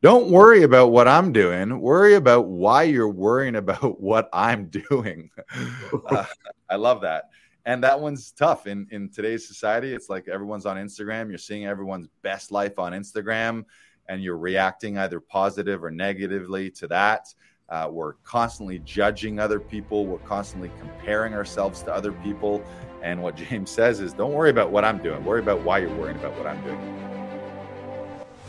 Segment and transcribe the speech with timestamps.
[0.00, 1.80] Don't worry about what I'm doing.
[1.80, 5.30] Worry about why you're worrying about what I'm doing.
[6.10, 6.24] uh,
[6.70, 7.30] I love that.
[7.66, 9.92] And that one's tough in, in today's society.
[9.92, 11.28] It's like everyone's on Instagram.
[11.28, 13.64] You're seeing everyone's best life on Instagram
[14.08, 17.34] and you're reacting either positive or negatively to that.
[17.68, 20.06] Uh, we're constantly judging other people.
[20.06, 22.64] We're constantly comparing ourselves to other people.
[23.02, 25.22] And what James says is don't worry about what I'm doing.
[25.24, 27.07] Worry about why you're worrying about what I'm doing.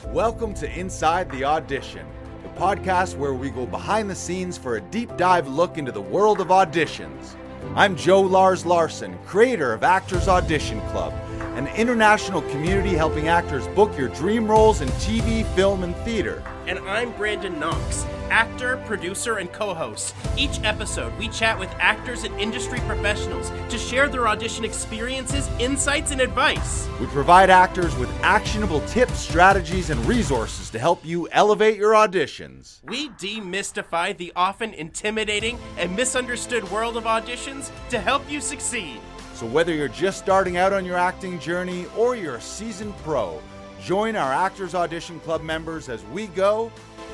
[0.08, 2.08] Welcome to Inside the Audition,
[2.42, 6.02] the podcast where we go behind the scenes for a deep dive look into the
[6.02, 7.36] world of auditions.
[7.76, 11.14] I'm Joe Lars Larson, creator of Actors Audition Club,
[11.60, 16.42] an international community helping actors book your dream roles in TV, film, and theater.
[16.68, 20.16] And I'm Brandon Knox actor, producer, and co host.
[20.38, 26.12] Each episode, we chat with actors and industry professionals to share their audition experiences, insights,
[26.12, 26.88] and advice.
[27.00, 32.80] We provide actors with actionable tips, strategies, and resources to help you elevate your auditions.
[32.84, 39.00] We demystify the often intimidating and misunderstood world of auditions to help you succeed.
[39.40, 43.42] So, whether you're just starting out on your acting journey or you're a seasoned pro,
[43.82, 46.70] join our Actors Audition Club members as we go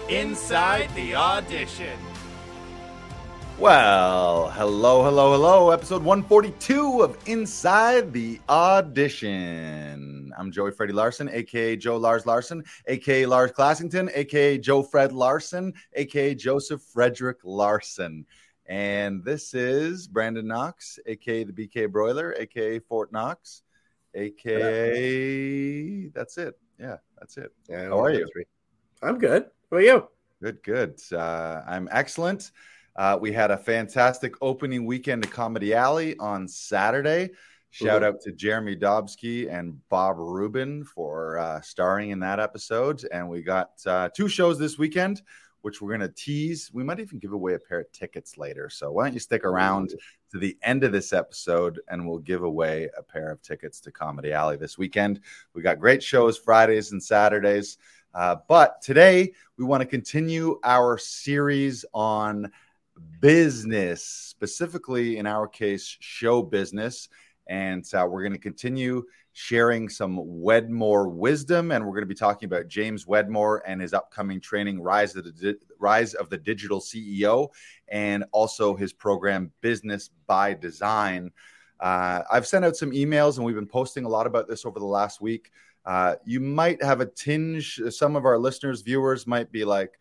[0.10, 2.00] Inside the Audition.
[3.60, 5.70] Well, hello, hello, hello.
[5.70, 10.34] Episode 142 of Inside the Audition.
[10.36, 15.76] I'm Joey Freddie Larson, aka Joe Lars Larson, aka Lars Classington, aka Joe Fred Larson,
[15.94, 18.26] aka Joseph Frederick Larson.
[18.68, 23.62] And this is Brandon Knox, aka the BK Broiler, aka Fort Knox,
[24.16, 26.58] aka that's it.
[26.80, 27.52] Yeah, that's it.
[27.70, 28.28] Yeah, How are you?
[29.02, 29.46] I'm good.
[29.70, 30.08] How are you?
[30.42, 31.00] Good, good.
[31.12, 32.52] Uh, I'm excellent.
[32.96, 37.32] Uh, we had a fantastic opening weekend of Comedy Alley on Saturday.
[37.72, 43.06] Shout out to Jeremy Dobsky and Bob Rubin for uh, starring in that episode.
[43.12, 45.22] And we got uh, two shows this weekend,
[45.66, 46.70] which we're going to tease.
[46.72, 48.70] We might even give away a pair of tickets later.
[48.70, 49.96] So why don't you stick around
[50.30, 53.92] to the end of this episode and we'll give away a pair of tickets to
[53.92, 55.22] Comedy Alley this weekend.
[55.56, 57.80] We got great shows Fridays and Saturdays.
[58.14, 62.52] Uh, but today we want to continue our series on
[63.20, 67.10] business, specifically in our case, show business.
[67.48, 69.04] And uh, we're going to continue
[69.38, 73.94] sharing some Wedmore wisdom, and we're going to be talking about James Wedmore and his
[73.94, 77.50] upcoming training, Rise of the Di- Rise of the Digital CEO,
[77.90, 81.32] and also his program, Business by Design.
[81.82, 84.80] Uh, I've sent out some emails, and we've been posting a lot about this over
[84.80, 85.52] the last week.
[85.84, 87.82] Uh, you might have a tinge.
[87.90, 90.00] Some of our listeners, viewers might be like,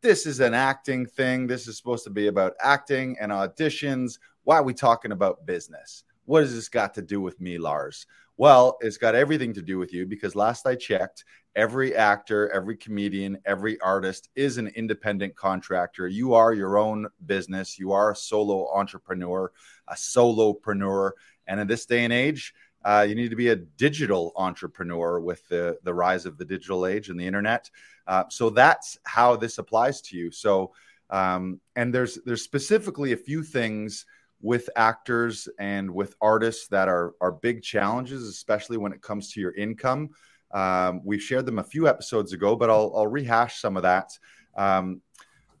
[0.00, 1.46] this is an acting thing.
[1.46, 4.18] This is supposed to be about acting and auditions.
[4.44, 6.04] Why are we talking about business?
[6.24, 8.06] What has this got to do with me, Lars?
[8.40, 12.74] Well, it's got everything to do with you because last I checked, every actor, every
[12.74, 16.08] comedian, every artist is an independent contractor.
[16.08, 17.78] You are your own business.
[17.78, 19.52] You are a solo entrepreneur,
[19.88, 21.10] a solopreneur.
[21.48, 25.46] And in this day and age, uh, you need to be a digital entrepreneur with
[25.48, 27.68] the, the rise of the digital age and the internet.
[28.06, 30.30] Uh, so that's how this applies to you.
[30.30, 30.72] So,
[31.10, 34.06] um, and there's there's specifically a few things
[34.40, 39.40] with actors and with artists that are are big challenges, especially when it comes to
[39.40, 40.10] your income.
[40.52, 44.18] Um, we've shared them a few episodes ago, but I'll, I'll rehash some of that.
[44.56, 45.00] Um,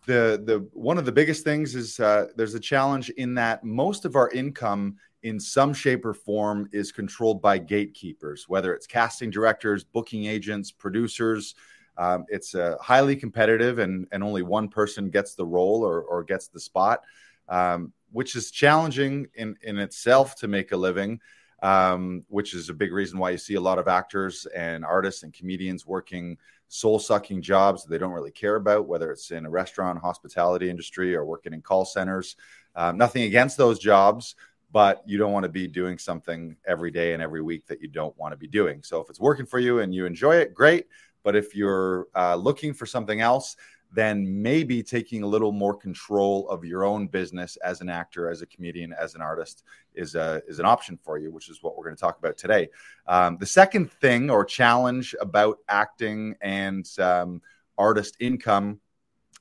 [0.06, 4.04] the the one of the biggest things is uh, there's a challenge in that most
[4.04, 9.30] of our income in some shape or form is controlled by gatekeepers, whether it's casting
[9.30, 11.54] directors, booking agents, producers.
[11.98, 16.24] Um, it's uh, highly competitive, and, and only one person gets the role or, or
[16.24, 17.02] gets the spot,
[17.50, 21.20] um, which is challenging in, in itself to make a living,
[21.62, 25.22] um, which is a big reason why you see a lot of actors and artists
[25.22, 26.36] and comedians working
[26.68, 30.70] soul sucking jobs that they don't really care about, whether it's in a restaurant, hospitality
[30.70, 32.36] industry, or working in call centers.
[32.76, 34.36] Um, nothing against those jobs,
[34.70, 37.88] but you don't want to be doing something every day and every week that you
[37.88, 38.82] don't want to be doing.
[38.84, 40.86] So if it's working for you and you enjoy it, great.
[41.24, 43.56] But if you're uh, looking for something else,
[43.92, 48.40] then maybe taking a little more control of your own business as an actor, as
[48.40, 49.64] a comedian, as an artist
[49.94, 52.38] is a, is an option for you, which is what we're going to talk about
[52.38, 52.68] today.
[53.06, 57.42] Um, the second thing or challenge about acting and um,
[57.76, 58.80] artist income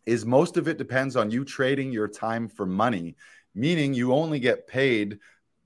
[0.06, 3.16] is most of it depends on you trading your time for money
[3.56, 5.20] meaning you only get paid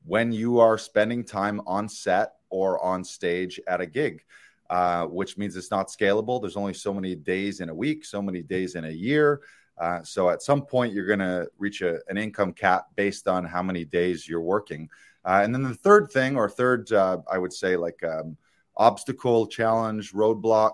[0.06, 4.24] when you are spending time on set or on stage at a gig,
[4.74, 6.42] uh, which means it's not scalable.
[6.42, 9.42] There's only so many days in a week, so many days in a year.
[9.78, 13.46] Uh, so at some point, you're going to reach a, an income cap based on
[13.46, 14.90] how many days you're working.
[15.26, 18.36] Uh, and then the third thing, or third, uh, I would say, like um,
[18.76, 20.74] obstacle, challenge, roadblock,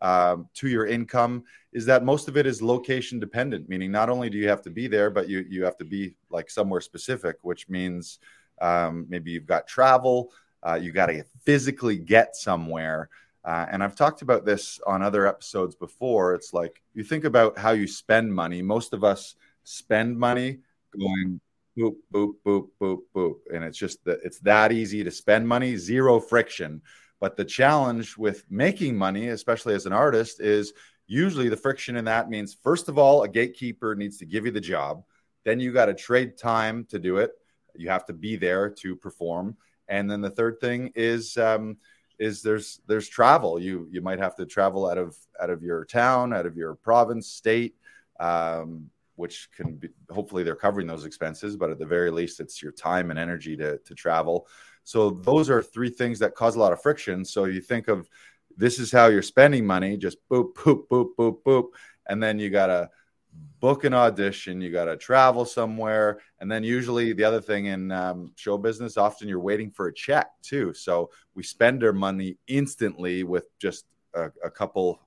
[0.00, 1.42] um, to your income
[1.72, 4.70] is that most of it is location dependent, meaning not only do you have to
[4.70, 8.20] be there, but you you have to be like somewhere specific, which means
[8.62, 10.32] um, maybe you've got travel,
[10.62, 13.10] uh, you got to physically get somewhere.
[13.44, 16.34] Uh, and I've talked about this on other episodes before.
[16.34, 18.62] It's like you think about how you spend money.
[18.62, 19.34] Most of us
[19.64, 20.58] spend money
[20.98, 21.40] going
[21.78, 25.76] boop boop boop boop boop, and it's just that it's that easy to spend money,
[25.76, 26.82] zero friction.
[27.18, 30.72] But the challenge with making money, especially as an artist, is
[31.10, 34.52] usually the friction in that means first of all a gatekeeper needs to give you
[34.52, 35.02] the job
[35.44, 37.32] then you got to trade time to do it
[37.74, 39.56] you have to be there to perform
[39.88, 41.76] and then the third thing is um,
[42.20, 43.58] is there's there's travel.
[43.58, 46.74] You you might have to travel out of out of your town out of your
[46.76, 47.74] province state
[48.20, 52.62] um, which can be hopefully they're covering those expenses but at the very least it's
[52.62, 54.46] your time and energy to to travel.
[54.84, 57.24] So those are three things that cause a lot of friction.
[57.24, 58.08] So you think of
[58.56, 61.68] this is how you're spending money just boop boop boop boop boop
[62.06, 62.90] and then you got to
[63.60, 67.92] book an audition you got to travel somewhere and then usually the other thing in
[67.92, 70.72] um, show business often you're waiting for a check too.
[70.72, 73.84] So we spend our money instantly with just
[74.14, 75.00] a, a couple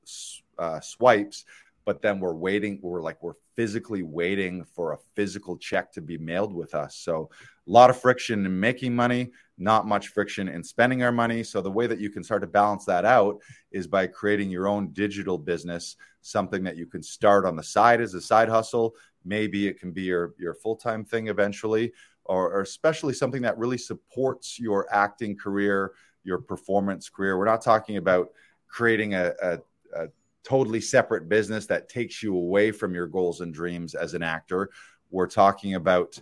[0.58, 1.46] uh, swipes
[1.86, 6.18] but then we're waiting we're like we're physically waiting for a physical check to be
[6.18, 6.96] mailed with us.
[6.96, 7.30] So
[7.68, 11.44] a lot of friction in making money not much friction in spending our money.
[11.44, 13.40] So the way that you can start to balance that out
[13.72, 18.02] is by creating your own digital business something that you can start on the side
[18.02, 21.94] as a side hustle maybe it can be your your full-time thing eventually
[22.26, 25.92] or, or especially something that really supports your acting career
[26.24, 28.30] your performance career we're not talking about
[28.68, 29.60] creating a, a,
[29.96, 30.08] a
[30.44, 34.70] totally separate business that takes you away from your goals and dreams as an actor.
[35.12, 36.20] We're talking about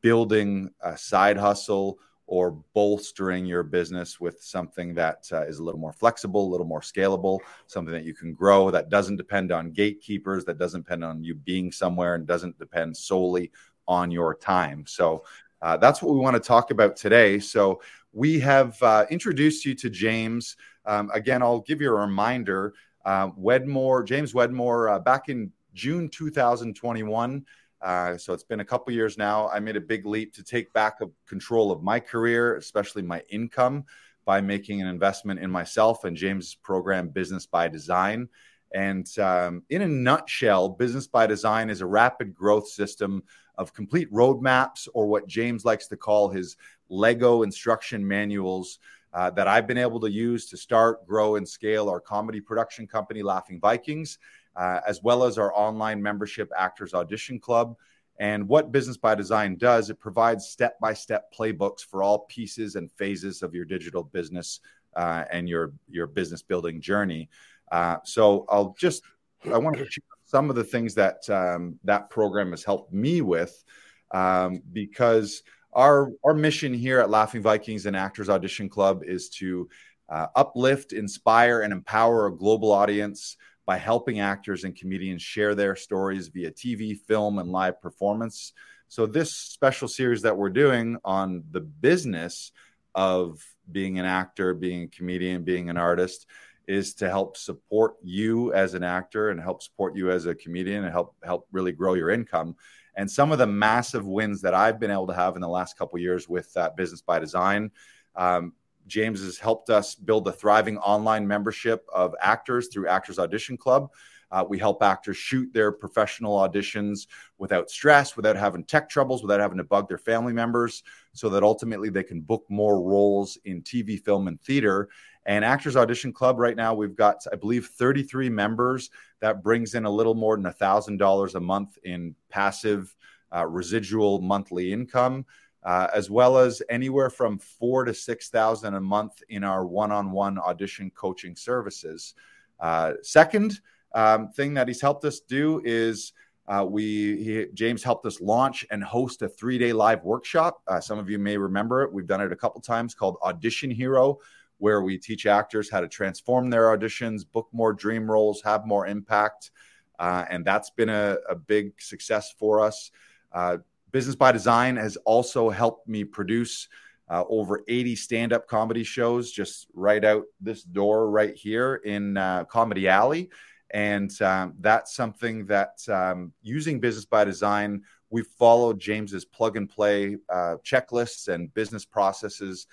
[0.00, 1.98] building a side hustle
[2.30, 6.64] or bolstering your business with something that uh, is a little more flexible, a little
[6.64, 11.02] more scalable, something that you can grow that doesn't depend on gatekeepers, that doesn't depend
[11.02, 13.50] on you being somewhere, and doesn't depend solely
[13.88, 14.84] on your time.
[14.86, 15.24] So
[15.60, 17.40] uh, that's what we want to talk about today.
[17.40, 17.82] So
[18.12, 20.56] we have uh, introduced you to James.
[20.86, 22.74] Um, again, I'll give you a reminder
[23.04, 27.44] uh, Wedmore, James Wedmore, uh, back in June 2021.
[27.82, 29.48] Uh, so it's been a couple years now.
[29.48, 33.84] I made a big leap to take back control of my career, especially my income,
[34.24, 38.28] by making an investment in myself and James' program, Business by Design.
[38.72, 43.22] And um, in a nutshell, Business by Design is a rapid growth system
[43.56, 46.56] of complete roadmaps, or what James likes to call his
[46.88, 48.78] Lego instruction manuals
[49.12, 52.86] uh, that I've been able to use to start, grow, and scale our comedy production
[52.86, 54.18] company, Laughing Vikings,
[54.56, 57.76] uh, as well as our online membership Actors Audition Club.
[58.18, 62.76] And what Business by Design does, it provides step by step playbooks for all pieces
[62.76, 64.60] and phases of your digital business
[64.94, 67.30] uh, and your, your business building journey.
[67.72, 69.02] Uh, so I'll just,
[69.50, 73.20] I want to share some of the things that um, that program has helped me
[73.20, 73.64] with
[74.12, 75.42] um, because
[75.72, 79.68] our our mission here at Laughing Vikings and Actors Audition Club is to
[80.08, 83.36] uh, uplift, inspire, and empower a global audience
[83.70, 88.52] by helping actors and comedians share their stories via TV, film, and live performance.
[88.88, 92.50] So, this special series that we're doing on the business
[92.96, 93.38] of
[93.70, 96.26] being an actor, being a comedian, being an artist
[96.66, 100.82] is to help support you as an actor and help support you as a comedian
[100.82, 102.56] and help help really grow your income
[102.96, 105.78] and some of the massive wins that I've been able to have in the last
[105.78, 107.70] couple years with uh, Business by Design.
[108.16, 108.52] Um,
[108.90, 113.90] James has helped us build a thriving online membership of actors through Actors Audition Club.
[114.32, 117.06] Uh, we help actors shoot their professional auditions
[117.38, 120.82] without stress, without having tech troubles, without having to bug their family members,
[121.12, 124.88] so that ultimately they can book more roles in TV, film, and theater.
[125.26, 128.90] And Actors Audition Club right now, we've got, I believe, 33 members.
[129.20, 132.94] That brings in a little more than $1,000 a month in passive
[133.34, 135.26] uh, residual monthly income.
[135.62, 140.38] Uh, as well as anywhere from four to six thousand a month in our one-on-one
[140.38, 142.14] audition coaching services.
[142.58, 143.60] Uh, second
[143.94, 146.12] um, thing that he's helped us do is
[146.48, 150.62] uh, we he, James helped us launch and host a three-day live workshop.
[150.66, 151.92] Uh, some of you may remember it.
[151.92, 154.18] We've done it a couple times called Audition Hero,
[154.58, 158.86] where we teach actors how to transform their auditions, book more dream roles, have more
[158.86, 159.50] impact.
[159.98, 162.90] Uh, and that's been a, a, big success for us.
[163.32, 163.58] Uh,
[163.92, 166.68] Business by Design has also helped me produce
[167.08, 172.16] uh, over 80 stand up comedy shows just right out this door right here in
[172.16, 173.30] uh, Comedy Alley.
[173.72, 179.68] And um, that's something that um, using Business by Design, we've followed James's plug and
[179.68, 182.66] play uh, checklists and business processes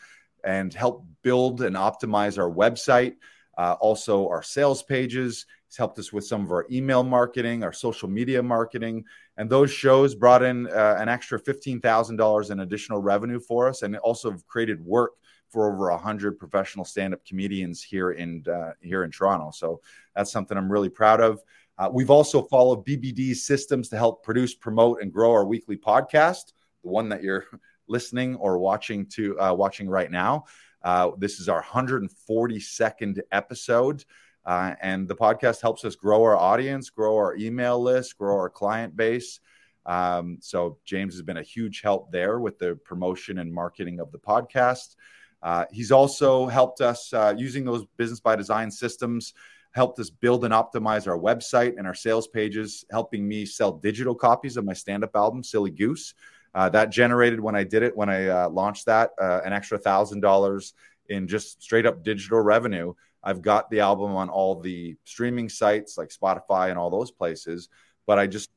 [0.44, 3.16] and help build and optimize our website.
[3.58, 5.46] uh, also our sales pages.
[5.68, 9.04] He's helped us with some of our email marketing, our social media marketing,
[9.36, 13.68] and those shows brought in uh, an extra fifteen thousand dollars in additional revenue for
[13.68, 15.12] us, and also created work
[15.50, 19.52] for over hundred professional stand-up comedians here in uh, here in Toronto.
[19.52, 19.82] So
[20.16, 21.42] that's something I'm really proud of.
[21.78, 26.54] Uh, we've also followed BBD's systems to help produce, promote, and grow our weekly podcast,
[26.84, 27.46] the one that you're
[27.88, 30.46] listening or watching to uh, watching right now.
[30.82, 34.06] Uh, this is our 142nd episode.
[34.48, 38.50] Uh, and the podcast helps us grow our audience, grow our email list, grow our
[38.50, 39.42] client base.
[39.86, 44.10] Um, so James has been a huge help there with the promotion and marketing of
[44.14, 44.96] the podcast.
[45.44, 49.34] Uh, he's also helped us uh, using those business by design systems,
[49.72, 54.16] helped us build and optimize our website and our sales pages, helping me sell digital
[54.16, 56.14] copies of my stand up album, Silly Goose.
[56.56, 59.78] Uh, that generated when I did it, when I uh, launched that, uh, an extra
[59.78, 60.74] thousand dollars
[61.10, 62.94] in just straight up digital revenue.
[63.28, 67.68] I've got the album on all the streaming sites like Spotify and all those places,
[68.06, 68.50] but I just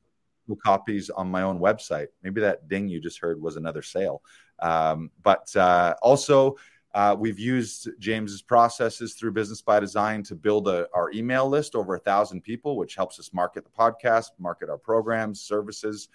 [0.46, 2.06] do copies on my own website.
[2.22, 4.22] Maybe that ding you just heard was another sale.
[4.60, 6.56] Um, but uh, also,
[6.94, 11.74] uh, we've used James's processes through Business by Design to build a, our email list
[11.74, 16.08] over a thousand people, which helps us market the podcast, market our programs, services.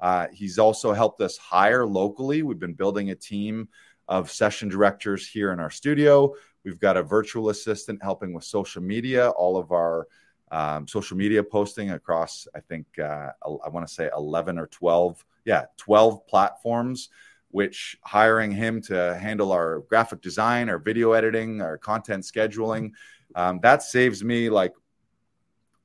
[0.00, 2.42] Uh, he's also helped us hire locally.
[2.42, 3.68] We've been building a team
[4.06, 6.34] of session directors here in our studio.
[6.64, 10.06] We've got a virtual assistant helping with social media, all of our
[10.50, 15.24] um, social media posting across, I think, uh, I want to say 11 or 12,
[15.44, 17.08] yeah, 12 platforms
[17.52, 22.92] which hiring him to handle our graphic design, our video editing, our content scheduling,
[23.34, 24.72] um, that saves me like,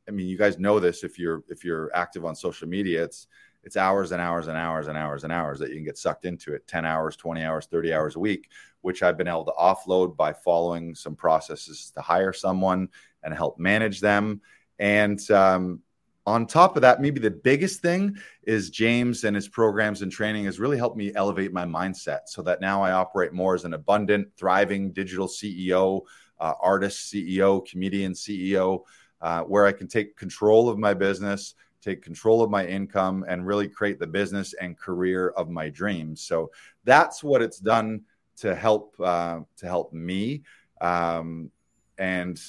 [0.07, 3.27] I mean, you guys know this if you're if you're active on social media, it's
[3.67, 6.25] it's hours and hours and hours and hours and hours that you can get sucked
[6.25, 6.67] into it.
[6.67, 8.50] 10 hours 20 hours 30 hours a week
[8.81, 12.89] which i've been able to offload by following some processes to hire someone
[13.27, 14.41] and help manage them.
[14.79, 15.81] And um,
[16.25, 20.45] on top of that, maybe the biggest thing is James and his programs and training
[20.45, 23.74] has really helped me elevate my mindset so that now I operate more as an
[23.74, 26.01] abundant, thriving digital CEO,
[26.39, 28.83] uh, artist CEO, comedian CEO,
[29.21, 31.55] uh, where I can take control of my business,
[31.88, 36.22] take control of my income, and really create the business and career of my dreams.
[36.22, 36.51] So
[36.84, 38.01] that's what it's done
[38.38, 40.44] to help uh, to help me.
[40.82, 41.51] Um,
[41.98, 42.39] and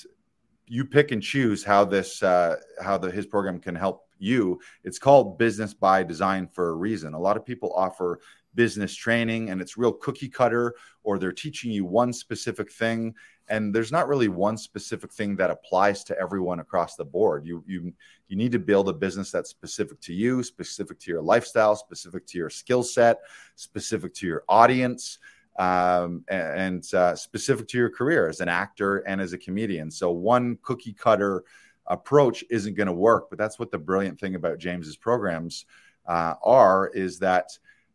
[0.66, 4.61] you pick and choose how this uh, how the his program can help you.
[4.85, 7.14] It's called Business by Design for a reason.
[7.14, 8.21] A lot of people offer
[8.54, 13.14] business training and it's real cookie cutter or they're teaching you one specific thing
[13.50, 17.62] and there's not really one specific thing that applies to everyone across the board you
[17.67, 17.93] you
[18.28, 22.26] you need to build a business that's specific to you specific to your lifestyle specific
[22.26, 23.21] to your skill set
[23.55, 25.19] specific to your audience
[25.59, 29.90] um, and uh, specific to your career as an actor and as a comedian.
[29.90, 31.45] So one cookie cutter
[31.88, 33.28] approach isn't going to work.
[33.28, 35.67] But that's what the brilliant thing about James's programs
[36.07, 37.50] uh, are is that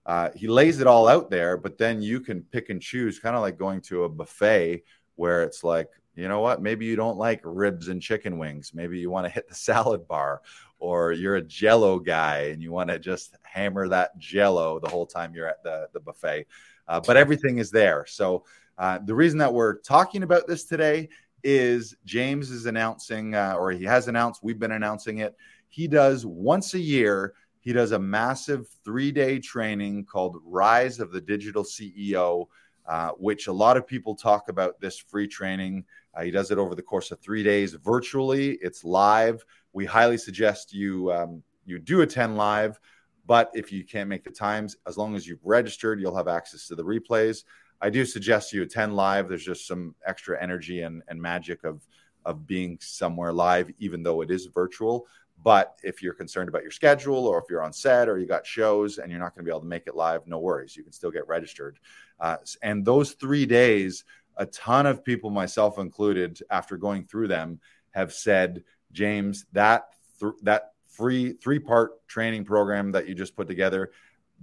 [0.05, 3.37] uh, he lays it all out there, but then you can pick and choose, kind
[3.37, 4.83] of like going to a buffet
[5.15, 6.61] where it's like, you know what?
[6.61, 8.71] Maybe you don't like ribs and chicken wings.
[8.73, 10.41] Maybe you want to hit the salad bar,
[10.79, 15.07] or you're a jello guy and you want to just hammer that jello the whole
[15.07, 16.45] time you're at the, the buffet
[16.87, 18.05] uh, but everything is there.
[18.07, 18.45] So
[18.77, 21.09] uh, the reason that we're talking about this today
[21.43, 25.35] is James is announcing, uh, or he has announced, we've been announcing it.
[25.69, 31.11] He does once a year, he does a massive three day training called Rise of
[31.11, 32.47] the Digital CEO,
[32.87, 35.85] uh, which a lot of people talk about this free training.
[36.15, 39.43] Uh, he does it over the course of three days virtually, it's live.
[39.73, 41.11] We highly suggest you.
[41.11, 42.79] Um, you do attend live
[43.25, 46.67] but if you can't make the times, as long as you've registered, you'll have access
[46.67, 47.43] to the replays.
[47.81, 49.29] I do suggest you attend live.
[49.29, 51.85] There's just some extra energy and, and magic of
[52.25, 55.07] of being somewhere live, even though it is virtual.
[55.43, 58.45] But if you're concerned about your schedule or if you're on set or you got
[58.45, 60.75] shows and you're not going to be able to make it live, no worries.
[60.75, 61.79] You can still get registered.
[62.19, 64.05] Uh, and those three days,
[64.37, 67.59] a ton of people, myself included, after going through them,
[67.91, 73.47] have said, James, that th- that free three part training program that you just put
[73.47, 73.91] together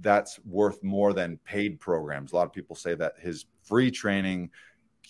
[0.00, 4.50] that's worth more than paid programs a lot of people say that his free training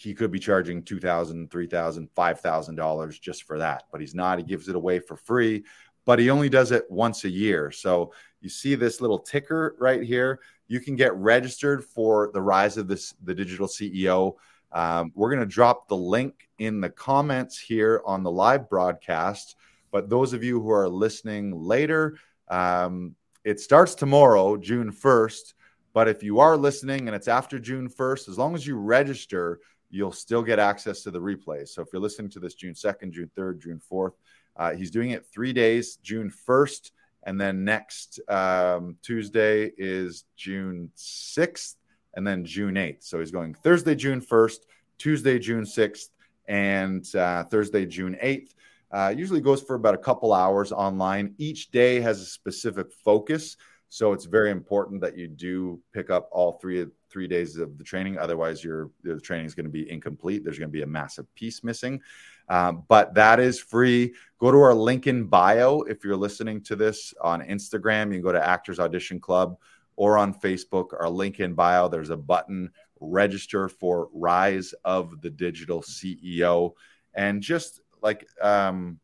[0.00, 4.38] he could be charging $2000 $3000 $5000 just for that but he's not.
[4.38, 5.64] He gives it away for free
[6.06, 7.70] but he only does it once a year.
[7.70, 10.40] So you see this little ticker right here?
[10.66, 14.34] You can get registered for the rise of this the digital ceo
[14.72, 19.56] um, we're going to drop the link in the comments here on the live broadcast
[19.90, 22.16] but those of you who are listening later,
[22.48, 23.14] um,
[23.44, 25.54] it starts tomorrow, June 1st.
[25.92, 29.60] But if you are listening and it's after June 1st, as long as you register
[29.90, 31.68] you'll still get access to the replays.
[31.68, 34.12] So if you're listening to this June 2nd, June 3rd, June 4th,
[34.56, 36.92] uh, he's doing it three days, June 1st,
[37.24, 41.74] and then next um, Tuesday is June 6th,
[42.14, 43.04] and then June 8th.
[43.04, 44.58] So he's going Thursday, June 1st,
[44.98, 46.08] Tuesday, June 6th,
[46.46, 48.54] and uh, Thursday, June 8th.
[48.92, 51.34] Uh, usually goes for about a couple hours online.
[51.38, 53.56] Each day has a specific focus.
[53.92, 57.82] So it's very important that you do pick up all three three days of the
[57.82, 58.18] training.
[58.18, 60.44] Otherwise, your the training is going to be incomplete.
[60.44, 62.00] There's going to be a massive piece missing.
[62.48, 64.14] Um, but that is free.
[64.38, 68.06] Go to our link in bio if you're listening to this on Instagram.
[68.06, 69.56] You can go to Actors Audition Club
[69.96, 70.92] or on Facebook.
[70.98, 71.88] Our link in bio.
[71.88, 72.70] There's a button
[73.00, 76.74] register for Rise of the Digital CEO,
[77.14, 79.00] and just like um,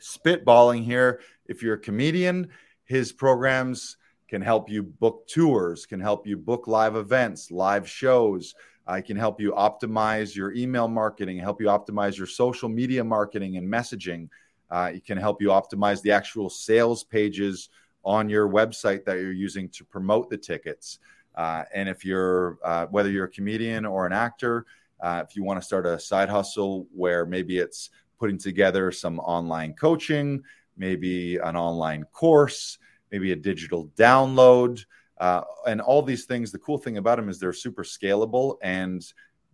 [0.00, 2.48] spitballing here, if you're a comedian,
[2.86, 3.96] his programs
[4.28, 8.54] can help you book tours, can help you book live events, live shows.
[8.86, 13.56] I can help you optimize your email marketing, help you optimize your social media marketing
[13.56, 14.28] and messaging.
[14.70, 17.68] Uh, it can help you optimize the actual sales pages
[18.04, 20.98] on your website that you're using to promote the tickets.
[21.34, 24.66] Uh, and if you're, uh, whether you're a comedian or an actor,
[25.00, 29.18] uh, if you want to start a side hustle where maybe it's putting together some
[29.20, 30.42] online coaching,
[30.76, 32.78] maybe an online course,
[33.16, 34.84] maybe a digital download,
[35.18, 36.52] uh, and all these things.
[36.52, 39.02] The cool thing about them is they're super scalable and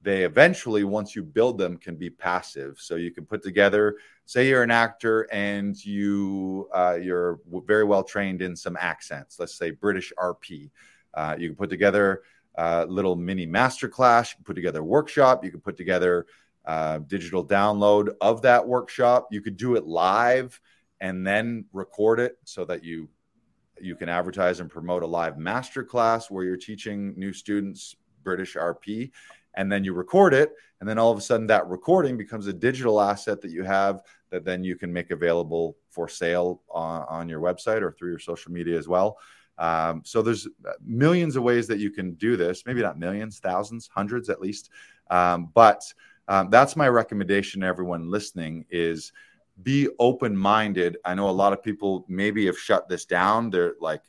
[0.03, 2.79] they eventually, once you build them, can be passive.
[2.81, 8.03] So you can put together, say you're an actor and you uh, you're very well
[8.03, 9.39] trained in some accents.
[9.39, 10.71] Let's say British RP.
[11.15, 12.23] Uh, you can put together
[12.57, 14.31] a little mini masterclass.
[14.31, 15.45] You can put together a workshop.
[15.45, 16.27] You can put together
[16.65, 19.29] uh, digital download of that workshop.
[19.31, 20.61] You could do it live
[21.01, 23.09] and then record it so that you
[23.83, 29.11] you can advertise and promote a live masterclass where you're teaching new students British RP,
[29.55, 32.53] and then you record it, and then all of a sudden that recording becomes a
[32.53, 37.29] digital asset that you have that then you can make available for sale on, on
[37.29, 39.19] your website or through your social media as well.
[39.59, 40.49] Um, so there's
[40.85, 42.65] millions of ways that you can do this.
[42.67, 44.71] Maybe not millions, thousands, hundreds at least.
[45.11, 45.85] Um, but
[46.29, 49.13] um, that's my recommendation to everyone listening is
[49.63, 50.97] be open minded.
[51.05, 53.51] I know a lot of people maybe have shut this down.
[53.51, 54.03] They're like,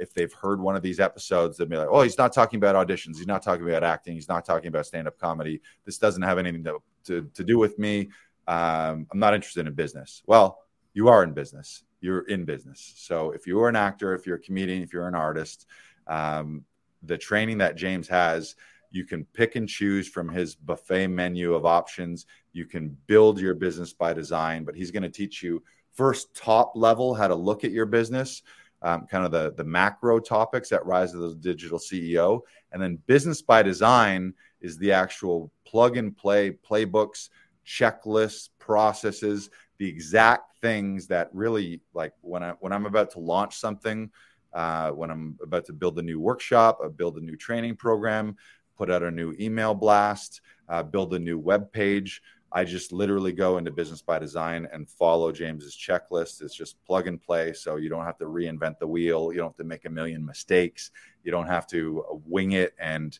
[0.00, 2.74] if they've heard one of these episodes, they'll be like, oh, he's not talking about
[2.74, 3.16] auditions.
[3.16, 4.14] He's not talking about acting.
[4.14, 5.60] He's not talking about stand up comedy.
[5.84, 8.10] This doesn't have anything to, to, to do with me.
[8.46, 10.22] Um, I'm not interested in business.
[10.26, 10.58] Well,
[10.94, 11.84] you are in business.
[12.00, 12.94] You're in business.
[12.96, 15.66] So if you're an actor, if you're a comedian, if you're an artist,
[16.06, 16.64] um,
[17.02, 18.56] the training that James has
[18.90, 22.26] you can pick and choose from his buffet menu of options.
[22.52, 26.72] You can build your business by design, but he's going to teach you first top
[26.74, 28.42] level how to look at your business,
[28.82, 32.40] um, kind of the, the macro topics at rise of the digital CEO.
[32.72, 37.28] And then business by design is the actual plug and play playbooks,
[37.66, 43.56] checklists, processes, the exact things that really like when I when I'm about to launch
[43.56, 44.10] something,
[44.52, 48.36] uh, when I'm about to build a new workshop, uh, build a new training program,
[48.78, 52.22] put out a new email blast, uh, build a new web page.
[52.50, 56.40] I just literally go into Business by Design and follow James's checklist.
[56.40, 57.52] It's just plug and play.
[57.52, 59.32] So you don't have to reinvent the wheel.
[59.32, 60.90] You don't have to make a million mistakes.
[61.24, 63.18] You don't have to wing it and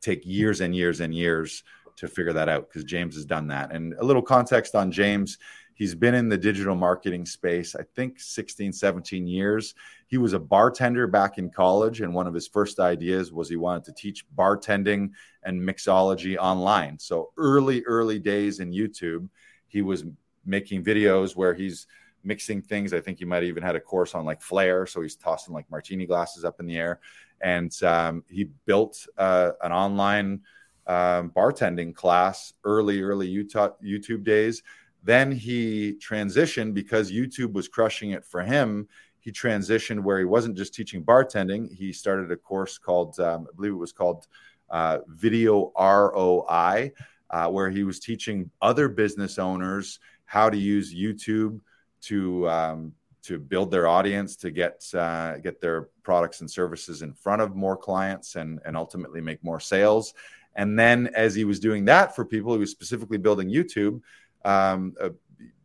[0.00, 1.64] take years and years and years
[1.96, 3.72] to figure that out because James has done that.
[3.72, 5.36] And a little context on James
[5.78, 9.76] He's been in the digital marketing space, I think 16, 17 years.
[10.08, 13.56] He was a bartender back in college, and one of his first ideas was he
[13.56, 15.10] wanted to teach bartending
[15.42, 16.98] and mixology online.
[16.98, 19.28] So early, early days in YouTube,
[19.68, 20.04] he was
[20.44, 21.86] making videos where he's
[22.24, 22.92] mixing things.
[22.94, 24.86] I think he might even had a course on like flair.
[24.86, 27.00] So he's tossing like martini glasses up in the air.
[27.40, 30.40] And um, he built uh, an online
[30.86, 34.62] um, bartending class early, early Utah, YouTube days
[35.02, 38.88] then he transitioned because YouTube was crushing it for him.
[39.28, 41.70] He transitioned where he wasn't just teaching bartending.
[41.70, 44.26] He started a course called, um, I believe it was called
[44.70, 46.92] uh, Video ROI,
[47.28, 51.60] uh, where he was teaching other business owners how to use YouTube
[52.04, 57.12] to um, to build their audience, to get uh, get their products and services in
[57.12, 60.14] front of more clients, and and ultimately make more sales.
[60.54, 64.00] And then, as he was doing that for people, he was specifically building YouTube
[64.46, 65.10] um, uh,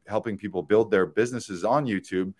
[0.05, 2.33] helping people build their businesses on YouTube,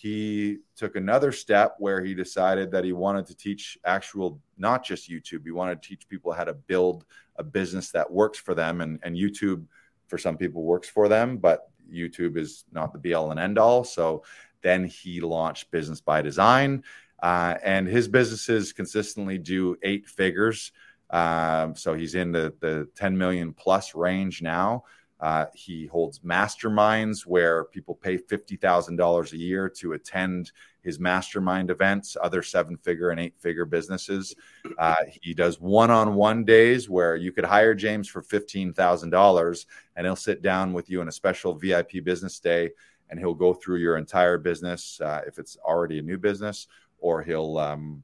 [0.00, 5.10] he took another step where he decided that he wanted to teach actual, not just
[5.10, 7.04] YouTube, he wanted to teach people how to build
[7.36, 8.80] a business that works for them.
[8.80, 9.66] And, and YouTube,
[10.08, 13.58] for some people, works for them, but YouTube is not the be all and end
[13.58, 13.84] all.
[13.84, 14.24] So
[14.62, 16.82] then he launched Business by Design.
[17.22, 20.72] Uh, and his businesses consistently do eight figures
[21.10, 24.84] Um, so he's in the, the 10 million plus range now.
[25.20, 30.52] Uh, he holds masterminds where people pay $50,000 a year to attend
[30.82, 34.34] his mastermind events, other seven figure and eight figure businesses.
[34.78, 40.06] Uh, he does one on one days where you could hire James for $15,000 and
[40.06, 42.70] he'll sit down with you in a special VIP business day
[43.10, 47.22] and he'll go through your entire business uh, if it's already a new business, or
[47.22, 48.02] he'll, um,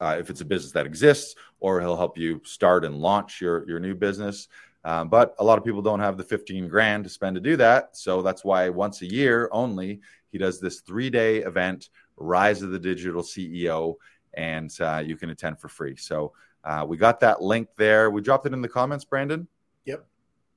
[0.00, 3.68] uh, if it's a business that exists, or he'll help you start and launch your,
[3.68, 4.48] your new business.
[4.84, 7.56] Um, but a lot of people don't have the 15 grand to spend to do
[7.56, 7.96] that.
[7.96, 12.70] So that's why once a year only, he does this three day event, Rise of
[12.70, 13.94] the Digital CEO,
[14.34, 15.96] and uh, you can attend for free.
[15.96, 16.32] So
[16.64, 18.10] uh, we got that link there.
[18.10, 19.46] We dropped it in the comments, Brandon.
[19.84, 20.06] Yep.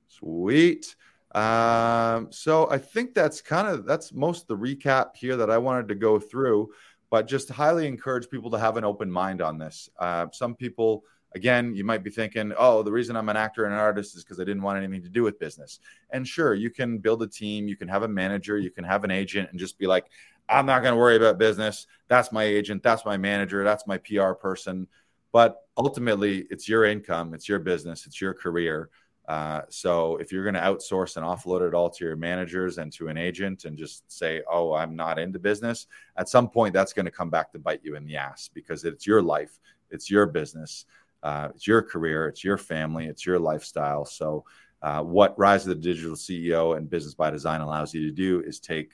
[0.08, 0.96] Sweet.
[1.34, 5.88] Um, so I think that's kind of that's most the recap here that I wanted
[5.88, 6.70] to go through,
[7.10, 9.90] but just highly encourage people to have an open mind on this.
[9.98, 11.04] Uh, some people
[11.36, 14.24] again, you might be thinking, oh, the reason I'm an actor and an artist is
[14.24, 15.80] because I didn't want anything to do with business.
[16.10, 19.04] And sure, you can build a team, you can have a manager, you can have
[19.04, 20.06] an agent, and just be like,
[20.48, 21.86] I'm not going to worry about business.
[22.08, 24.88] That's my agent, that's my manager, that's my PR person.
[25.30, 28.88] But ultimately, it's your income, it's your business, it's your career.
[29.28, 32.90] Uh, so if you're going to outsource and offload it all to your managers and
[32.92, 36.92] to an agent and just say, "Oh, I'm not into business," at some point that's
[36.92, 39.58] going to come back to bite you in the ass because it's your life,
[39.90, 40.86] it's your business.
[41.22, 44.04] Uh, it's your career, it's your family, it's your lifestyle.
[44.04, 44.44] So,
[44.82, 48.40] uh, what Rise of the Digital CEO and Business by Design allows you to do
[48.42, 48.92] is take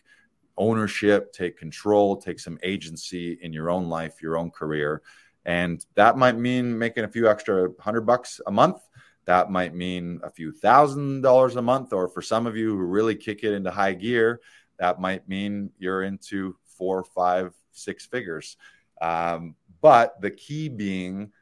[0.56, 5.02] ownership, take control, take some agency in your own life, your own career.
[5.44, 8.80] And that might mean making a few extra hundred bucks a month.
[9.24, 11.92] That might mean a few thousand dollars a month.
[11.92, 14.40] Or for some of you who really kick it into high gear,
[14.78, 18.56] that might mean you're into four, five, six figures.
[19.00, 21.32] Um, but the key being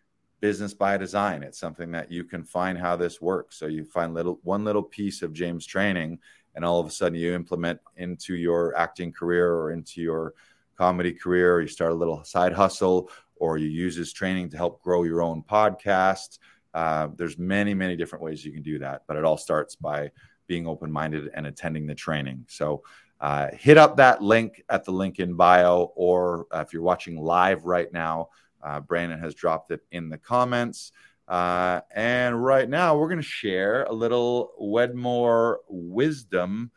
[0.41, 1.43] business by design.
[1.43, 3.57] It's something that you can find how this works.
[3.57, 6.19] So you find little one little piece of James training,
[6.55, 10.35] and all of a sudden you implement into your acting career or into your
[10.77, 11.55] comedy career.
[11.55, 15.05] Or you start a little side hustle, or you use his training to help grow
[15.05, 16.39] your own podcast.
[16.73, 20.11] Uh, there's many many different ways you can do that, but it all starts by
[20.47, 22.45] being open minded and attending the training.
[22.49, 22.83] So.
[23.23, 27.19] Uh, hit up that link at the link in bio, or uh, if you're watching
[27.19, 28.31] live right now,
[28.63, 30.93] uh, Brandon has dropped it in the comments.
[31.29, 36.71] Uh, and right now, we're going to share a little Wedmore wisdom.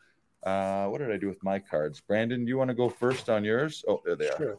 [0.44, 2.00] Uh, what did I do with my cards?
[2.00, 3.84] Brandon, do you want to go first on yours?
[3.88, 4.36] Oh, there they are.
[4.36, 4.58] Sure.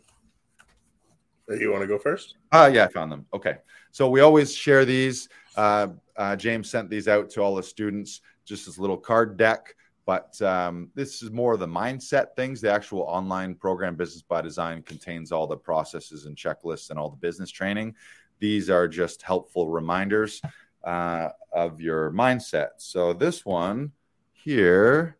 [1.48, 2.36] You want to go first?
[2.52, 3.26] Uh, yeah, I found them.
[3.34, 3.58] Okay.
[3.92, 5.30] So we always share these.
[5.56, 9.38] Uh, uh, James sent these out to all the students, just as a little card
[9.38, 9.76] deck.
[10.06, 12.62] But um, this is more of the mindset things.
[12.62, 17.10] The actual online program, Business by Design, contains all the processes and checklists and all
[17.10, 17.96] the business training.
[18.40, 20.42] These are just helpful reminders
[20.84, 22.70] uh, of your mindset.
[22.78, 23.94] So this one
[24.32, 25.18] here,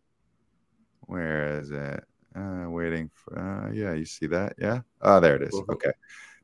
[1.02, 2.04] where is it?
[2.36, 4.54] Uh, waiting for, uh, yeah, you see that?
[4.60, 4.82] Yeah.
[5.02, 5.54] Oh, there it is.
[5.56, 5.72] Mm-hmm.
[5.72, 5.92] Okay.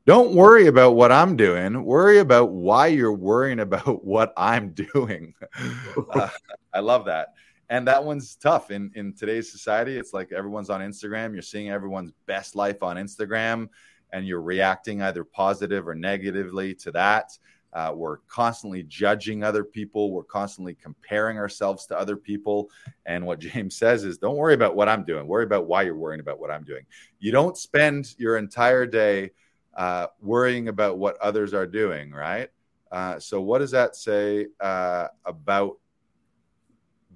[0.04, 1.84] Don't worry about what I'm doing.
[1.84, 5.34] Worry about why you're worrying about what I'm doing.
[6.12, 6.28] uh,
[6.74, 7.34] I love that
[7.72, 8.70] and that one's tough.
[8.70, 11.32] In in today's society it's like everyone's on instagram.
[11.32, 13.70] You're seeing everyone's best life on instagram
[14.12, 17.36] and you're reacting either positive or negatively to that.
[17.72, 20.12] Uh, we're constantly judging other people.
[20.12, 22.68] We're constantly comparing ourselves to other people.
[23.06, 25.26] And what james says is don't worry about what i'm doing.
[25.26, 26.84] Worry about why you're worrying about what i'm doing.
[27.20, 29.30] You don't spend your entire day
[29.74, 32.50] uh, worrying about what others are doing right?
[32.90, 35.78] Uh, so what does that say uh, about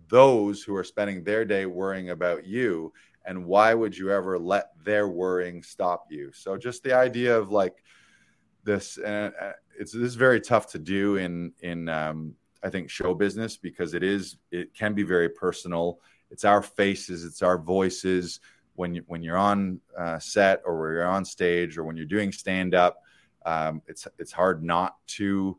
[0.08, 2.92] those who are spending their day worrying about you
[3.26, 6.30] and why would you ever let their worrying stop you?
[6.32, 7.82] So just the idea of like
[8.62, 12.90] this uh, uh, it's this is very tough to do in in um, i think
[12.90, 16.00] show business because it is it can be very personal.
[16.30, 18.40] It's our faces it's our voices.
[18.74, 22.06] When you when you're on uh, set or when you're on stage or when you're
[22.06, 23.02] doing stand up
[23.44, 25.58] um, it's it's hard not to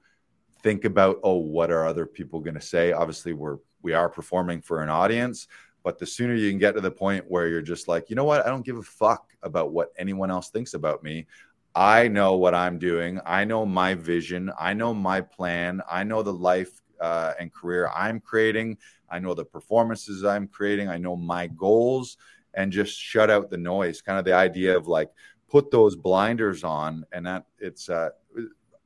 [0.62, 2.94] think about oh what are other people going to say?
[2.94, 5.48] Obviously we're we are performing for an audience
[5.88, 8.26] but the sooner you can get to the point where you're just like you know
[8.26, 8.46] what?
[8.46, 11.28] I don't give a fuck about what anyone else thinks about me.
[11.76, 13.22] I know what i'm doing.
[13.26, 14.52] I know my vision.
[14.60, 15.82] I know my plan.
[15.90, 18.78] I know the life uh, and career i'm creating.
[19.10, 20.90] I know the performances i'm creating.
[20.90, 22.18] I know my goals
[22.54, 24.02] and just shut out the noise.
[24.02, 25.10] Kind of the idea of like
[25.48, 28.10] put those blinders on and that it's uh,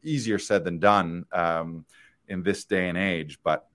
[0.04, 1.26] easier said than done.
[1.32, 1.86] Um,
[2.32, 3.68] in this day and age, but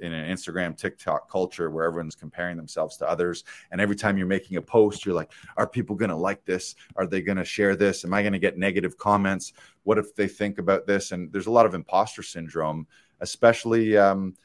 [0.00, 3.42] in an Instagram, TikTok culture where everyone's comparing themselves to others.
[3.72, 6.76] And every time you're making a post, you're like, are people going to like this?
[6.94, 8.04] Are they going to share this?
[8.04, 9.52] Am I going to get negative comments?
[9.82, 11.10] What if they think about this?
[11.10, 12.86] And there's a lot of imposter syndrome,
[13.20, 14.36] especially um,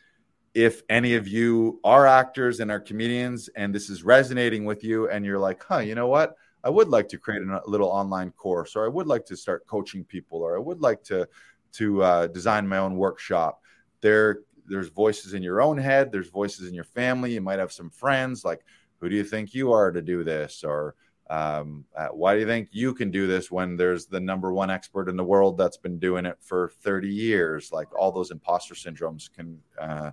[0.56, 5.10] if any of you are actors and are comedians and this is resonating with you
[5.10, 6.36] and you're like, huh, you know what?
[6.64, 9.66] I would like to create a little online course, or I would like to start
[9.66, 11.28] coaching people, or I would like to
[11.74, 13.62] to uh, design my own workshop.
[14.02, 16.12] There, there's voices in your own head.
[16.12, 17.34] There's voices in your family.
[17.34, 18.62] You might have some friends like,
[19.00, 20.64] who do you think you are to do this?
[20.64, 20.96] Or
[21.30, 24.70] um, uh, why do you think you can do this when there's the number one
[24.70, 27.72] expert in the world that's been doing it for 30 years?
[27.72, 30.12] Like all those imposter syndromes can uh,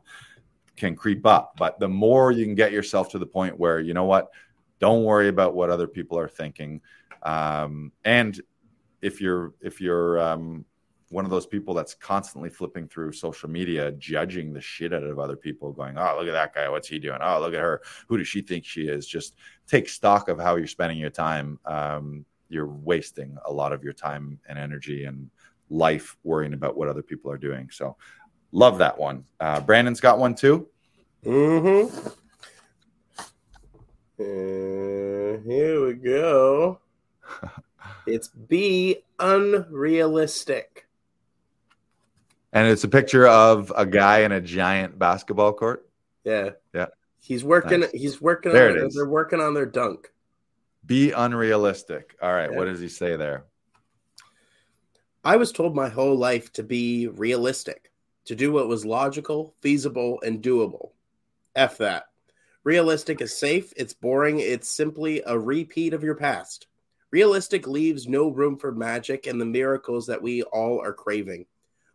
[0.77, 1.55] can creep up.
[1.57, 4.29] But the more you can get yourself to the point where you know what,
[4.79, 6.81] don't worry about what other people are thinking.
[7.23, 8.41] Um, and
[9.01, 10.65] if you're if you're um,
[11.09, 15.19] one of those people that's constantly flipping through social media, judging the shit out of
[15.19, 16.69] other people, going, Oh, look at that guy.
[16.69, 17.19] What's he doing?
[17.21, 17.83] Oh, look at her.
[18.09, 19.07] Who does she think she is?
[19.07, 19.37] Just
[19.69, 21.61] take stock of how you're spending your time.
[21.65, 25.31] Um, you're wasting a lot of your time and energy and
[25.71, 27.69] life worrying about what other people are doing.
[27.71, 27.97] So,
[28.53, 29.25] love that one.
[29.39, 30.69] Uh, Brandon's got one too.
[31.25, 32.09] Mm hmm.
[34.19, 36.81] Uh, here we go.
[38.07, 40.86] it's be unrealistic.
[42.57, 45.87] And it's a picture of a guy in a giant basketball court.
[46.25, 46.53] Yeah.
[46.73, 46.87] Yeah.
[47.19, 47.81] He's working.
[47.81, 47.91] Nice.
[47.93, 48.51] He's working.
[48.51, 48.95] There on, it is.
[48.95, 50.11] They're working on their dunk.
[50.87, 52.17] Be unrealistic.
[52.23, 52.51] All right.
[52.51, 52.57] Yeah.
[52.57, 53.45] What does he say there?
[55.23, 57.93] I was told my whole life to be realistic,
[58.25, 60.93] to do what was logical, feasible, and doable.
[61.57, 62.05] F that.
[62.65, 66.69] Realistic is safe, it's boring, it's simply a repeat of your past.
[67.11, 71.45] Realistic leaves no room for magic and the miracles that we all are craving.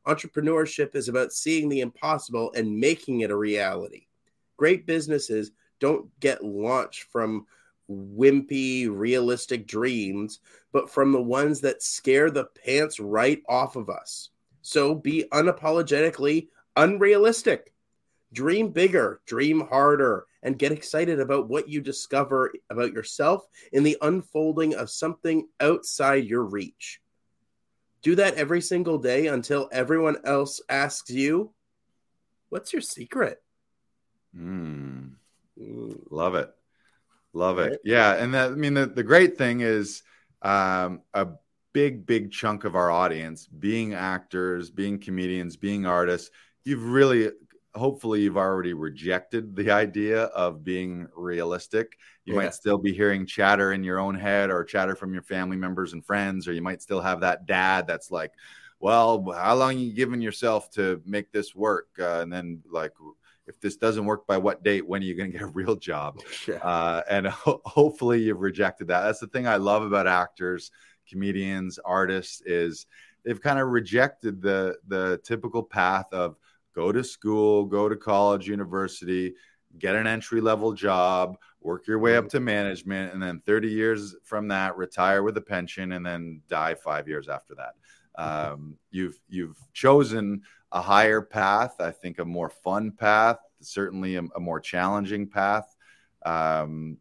[0.07, 4.07] Entrepreneurship is about seeing the impossible and making it a reality.
[4.57, 7.45] Great businesses don't get launched from
[7.89, 10.39] wimpy, realistic dreams,
[10.71, 14.29] but from the ones that scare the pants right off of us.
[14.61, 17.73] So be unapologetically unrealistic.
[18.33, 23.97] Dream bigger, dream harder, and get excited about what you discover about yourself in the
[24.01, 27.00] unfolding of something outside your reach.
[28.01, 31.53] Do that every single day until everyone else asks you,
[32.49, 33.41] What's your secret?
[34.35, 35.11] Mm.
[35.57, 36.49] Love it.
[37.33, 37.79] Love it.
[37.85, 38.13] Yeah.
[38.15, 40.03] And that, I mean, the, the great thing is
[40.41, 41.27] um, a
[41.71, 46.29] big, big chunk of our audience being actors, being comedians, being artists.
[46.65, 47.31] You've really
[47.73, 51.97] hopefully you've already rejected the idea of being realistic.
[52.25, 52.41] You yeah.
[52.41, 55.93] might still be hearing chatter in your own head or chatter from your family members
[55.93, 58.31] and friends, or you might still have that dad that's like,
[58.79, 61.87] well, how long you giving yourself to make this work?
[61.99, 62.93] Uh, and then like,
[63.47, 65.75] if this doesn't work by what date, when are you going to get a real
[65.75, 66.19] job?
[66.47, 66.55] Yeah.
[66.55, 69.01] Uh, and ho- hopefully you've rejected that.
[69.01, 70.71] That's the thing I love about actors,
[71.07, 72.85] comedians, artists is
[73.23, 76.35] they've kind of rejected the the typical path of
[76.73, 79.33] go to school, go to college, university,
[79.77, 84.15] get an entry level job, work your way up to management, and then 30 years
[84.23, 87.73] from that, retire with a pension, and then die five years after that.
[88.21, 94.23] Um, you've you've chosen a higher path, I think a more fun path, certainly a,
[94.35, 95.75] a more challenging path,
[96.25, 96.97] um,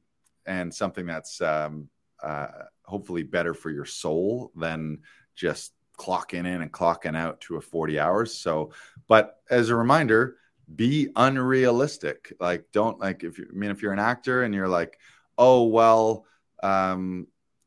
[0.46, 1.88] and something that's um,
[2.22, 2.48] uh,
[2.84, 4.98] hopefully better for your soul than
[5.34, 8.34] just clocking in and clocking out to a 40 hours.
[8.34, 8.72] So,
[9.06, 10.36] but as a reminder,
[10.74, 12.32] be unrealistic.
[12.40, 14.98] Like, don't like if you I mean if you're an actor and you're like,
[15.36, 16.24] oh well,
[16.62, 17.26] um,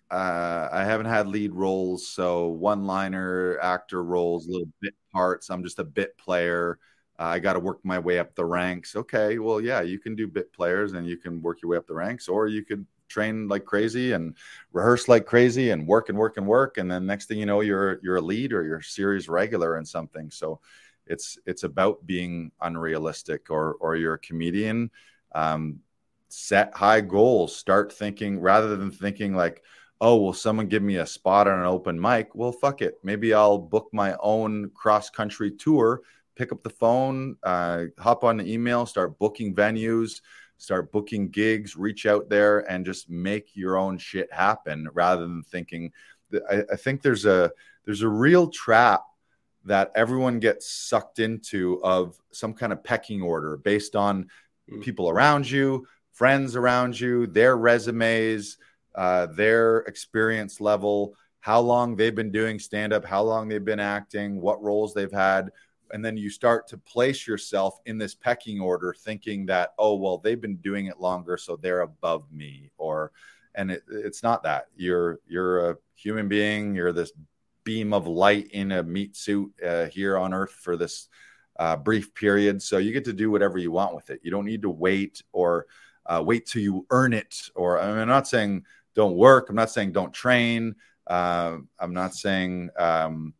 [0.09, 5.49] uh, I haven't had lead roles, so one-liner actor roles, little bit parts.
[5.49, 6.79] I'm just a bit player.
[7.19, 8.95] Uh, I got to work my way up the ranks.
[8.95, 11.87] Okay, well, yeah, you can do bit players and you can work your way up
[11.87, 14.35] the ranks, or you could train like crazy and
[14.71, 16.77] rehearse like crazy and work and work and work.
[16.77, 19.85] And then next thing you know you're you're a lead or you're series regular in
[19.85, 20.31] something.
[20.31, 20.59] So
[21.05, 24.91] it's it's about being unrealistic or or you're a comedian.
[25.33, 25.79] Um,
[26.29, 29.61] set high goals start thinking rather than thinking like
[30.01, 32.33] oh will someone give me a spot on an open mic?
[32.33, 32.99] Well fuck it.
[33.03, 36.01] Maybe i'll book my own cross country tour
[36.35, 40.21] pick up the phone uh, hop on the email start booking venues
[40.57, 45.43] start booking gigs, reach out there and just make your own shit happen rather than
[45.43, 45.91] thinking
[46.49, 47.51] I, I think there's a
[47.85, 49.03] there's a real trap
[49.65, 54.29] that everyone gets sucked into of some kind of pecking order based on
[54.69, 54.81] mm.
[54.81, 58.57] people around you, friends around you, their resumes,
[58.95, 63.79] uh, their experience level, how long they've been doing stand up, how long they've been
[63.79, 65.49] acting, what roles they've had,
[65.93, 70.17] and then you start to place yourself in this pecking order thinking that oh well
[70.17, 73.11] they've been doing it longer so they're above me or
[73.55, 74.67] and it, it's not that.
[74.75, 76.75] You're you're a human being.
[76.75, 77.11] You're this
[77.63, 81.07] beam of light in a meat suit uh, here on earth for this
[81.59, 84.19] uh, brief period so you get to do whatever you want with it.
[84.23, 85.67] You don't need to wait or
[86.05, 89.49] uh, wait till you earn it or I i'm not saying don't work.
[89.49, 90.75] I'm not saying don't train.
[91.05, 93.33] Uh, i'm not saying um,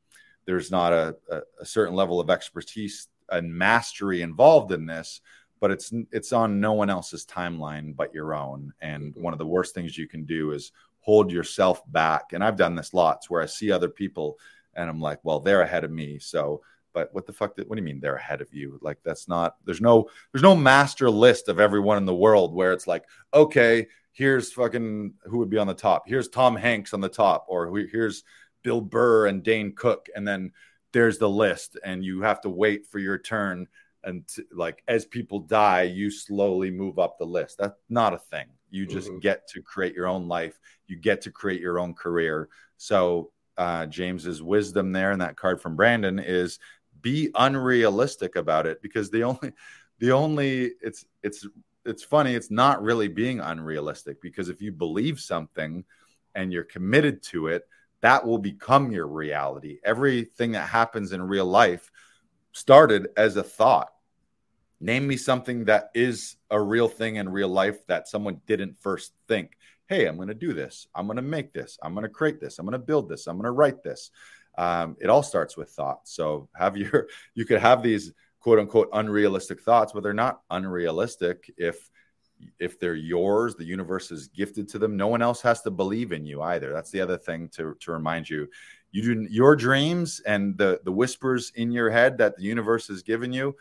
[0.45, 5.21] there's not a, a, a certain level of expertise and mastery involved in this
[5.63, 8.73] but it's it's on no one else's timeline but your own.
[8.81, 9.21] And mm-hmm.
[9.21, 12.33] one of the worst things you can do is hold yourself back.
[12.33, 14.37] And i've done this lots where i see other people
[14.73, 16.19] and i'm like well they're ahead of me.
[16.19, 18.77] So but what the fuck did, what do you mean they're ahead of you?
[18.81, 22.73] Like that's not there's no there's no master list of everyone in the world where
[22.73, 26.03] it's like okay here's fucking who would be on the top.
[26.05, 28.25] Here's tom hanks on the top or here's
[28.63, 30.51] Bill Burr and Dane Cook, and then
[30.91, 33.67] there's the list, and you have to wait for your turn.
[34.03, 37.57] And like as people die, you slowly move up the list.
[37.57, 38.47] That's not a thing.
[38.69, 39.19] You just mm-hmm.
[39.19, 40.59] get to create your own life.
[40.87, 42.49] You get to create your own career.
[42.77, 46.59] So uh, James's wisdom there, and that card from Brandon is
[47.01, 49.51] be unrealistic about it because the only
[49.99, 51.45] the only it's it's
[51.85, 55.83] it's funny it's not really being unrealistic because if you believe something
[56.33, 57.67] and you're committed to it
[58.03, 59.79] that will become your reality.
[59.83, 61.89] Everything that happens in real life
[62.51, 63.93] started as a thought.
[64.81, 69.13] Name me something that is a real thing in real life that someone didn't first
[69.29, 69.51] think,
[69.87, 70.85] hey, I'm going to do this.
[70.93, 71.79] I'm going to make this.
[71.81, 72.59] I'm going to create this.
[72.59, 73.25] I'm going to build this.
[73.25, 74.11] I'm going to write this.
[74.57, 76.01] Um, it all starts with thought.
[76.03, 78.11] So have your, you could have these
[78.41, 81.89] quote unquote unrealistic thoughts, but they're not unrealistic if
[82.59, 84.97] if they're yours, the universe is gifted to them.
[84.97, 86.73] No one else has to believe in you either.
[86.73, 88.47] That's the other thing to, to remind you.
[88.91, 93.01] You do your dreams and the the whispers in your head that the universe has
[93.01, 93.55] given you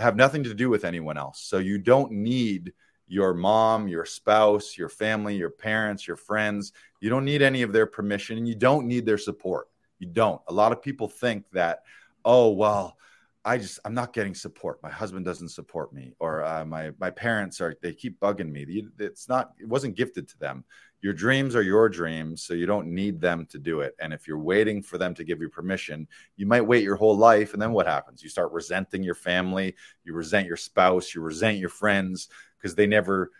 [0.00, 1.40] have nothing to do with anyone else.
[1.40, 2.72] So you don't need
[3.06, 6.72] your mom, your spouse, your family, your parents, your friends.
[7.00, 9.68] You don't need any of their permission and you don't need their support.
[9.98, 10.40] You don't.
[10.48, 11.82] A lot of people think that,
[12.24, 12.96] oh, well,
[13.44, 14.82] I just I'm not getting support.
[14.82, 18.84] My husband doesn't support me, or uh, my my parents are they keep bugging me.
[18.98, 20.64] It's not it wasn't gifted to them.
[21.00, 23.94] Your dreams are your dreams, so you don't need them to do it.
[23.98, 27.16] And if you're waiting for them to give you permission, you might wait your whole
[27.16, 28.22] life, and then what happens?
[28.22, 29.74] You start resenting your family,
[30.04, 33.30] you resent your spouse, you resent your friends because they never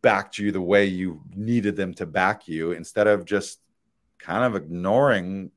[0.00, 2.72] backed you the way you needed them to back you.
[2.72, 3.60] Instead of just
[4.18, 5.52] kind of ignoring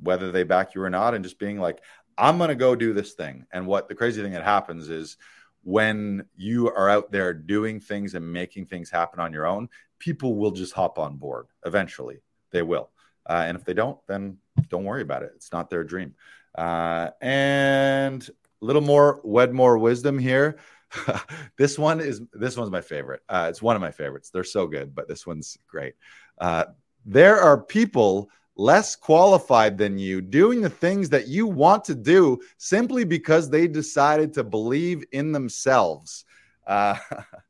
[0.00, 1.80] whether they back you or not and just being like
[2.16, 3.46] I'm going to go do this thing.
[3.52, 5.16] And what the crazy thing that happens is
[5.62, 10.36] when you are out there doing things and making things happen on your own, people
[10.36, 12.20] will just hop on board eventually.
[12.50, 12.90] They will.
[13.28, 14.36] Uh, and if they don't, then
[14.68, 15.32] don't worry about it.
[15.34, 16.14] It's not their dream.
[16.54, 20.58] Uh, and a little more Wedmore wisdom here.
[21.56, 23.22] this one is this one's my favorite.
[23.28, 24.30] Uh, it's one of my favorites.
[24.30, 25.94] They're so good, but this one's great.
[26.38, 26.64] Uh,
[27.04, 32.38] there are people less qualified than you doing the things that you want to do
[32.56, 36.24] simply because they decided to believe in themselves.
[36.66, 36.96] Uh,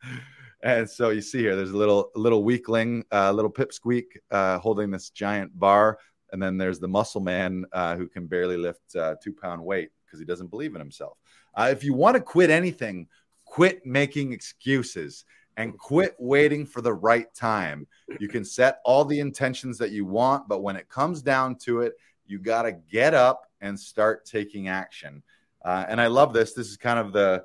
[0.63, 4.59] and so you see here, there's a little little weakling, a uh, little pipsqueak uh,
[4.59, 5.99] holding this giant bar,
[6.33, 9.91] and then there's the muscle man uh, who can barely lift uh, two pound weight
[10.05, 11.19] because he doesn't believe in himself.
[11.55, 13.07] Uh, if you want to quit anything,
[13.45, 15.25] quit making excuses
[15.57, 17.87] and quit waiting for the right time.
[18.19, 21.81] You can set all the intentions that you want, but when it comes down to
[21.81, 21.95] it,
[22.27, 25.23] you got to get up and start taking action.
[25.65, 26.53] Uh, and I love this.
[26.53, 27.45] This is kind of the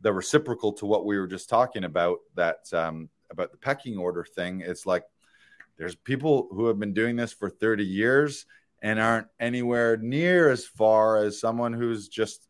[0.00, 4.24] the reciprocal to what we were just talking about that um, about the pecking order
[4.24, 4.60] thing.
[4.60, 5.04] It's like
[5.78, 8.44] there's people who have been doing this for 30 years
[8.82, 12.48] and aren't anywhere near as far as someone who's just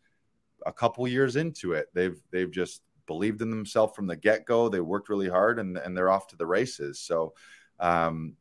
[0.66, 1.86] a couple years into it.
[1.94, 4.68] They've they've just believed in themselves from the get go.
[4.68, 7.00] They worked really hard and, and they're off to the races.
[7.00, 7.34] So
[7.80, 8.34] um,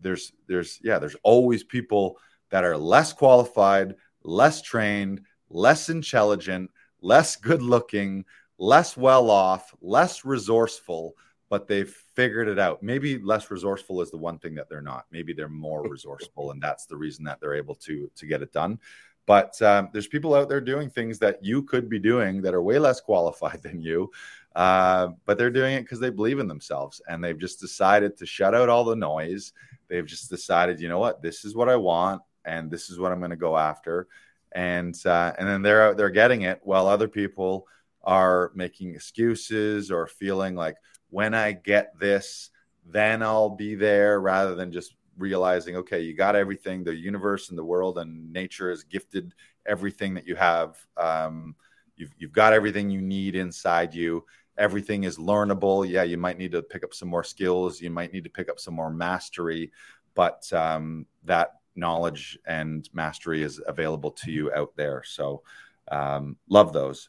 [0.00, 2.18] there's there's yeah there's always people
[2.50, 6.70] that are less qualified, less trained, less intelligent,
[7.00, 8.24] less good looking,
[8.58, 11.14] less well off, less resourceful,
[11.48, 12.82] but they've figured it out.
[12.82, 15.06] Maybe less resourceful is the one thing that they're not.
[15.10, 18.52] Maybe they're more resourceful, and that's the reason that they're able to to get it
[18.52, 18.78] done.
[19.26, 22.62] But um, there's people out there doing things that you could be doing that are
[22.62, 24.10] way less qualified than you.
[24.54, 28.26] Uh, but they're doing it because they believe in themselves and they've just decided to
[28.26, 29.52] shut out all the noise.
[29.88, 33.12] They've just decided, you know what, this is what I want and this is what
[33.12, 34.08] I'm going to go after.
[34.54, 37.66] And uh, and then they're they're getting it while other people
[38.02, 40.76] are making excuses or feeling like
[41.08, 42.50] when I get this,
[42.84, 46.84] then I'll be there rather than just realizing, okay, you got everything.
[46.84, 49.34] The universe and the world and nature has gifted
[49.66, 50.76] everything that you have.
[50.96, 51.54] Um,
[51.96, 54.24] you've you've got everything you need inside you.
[54.58, 55.88] Everything is learnable.
[55.88, 57.80] Yeah, you might need to pick up some more skills.
[57.80, 59.72] You might need to pick up some more mastery,
[60.14, 65.02] but um, that knowledge and mastery is available to you out there.
[65.04, 65.42] So
[65.90, 67.08] um, love those.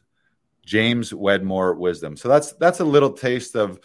[0.64, 2.16] James Wedmore Wisdom.
[2.16, 3.78] So that's that's a little taste of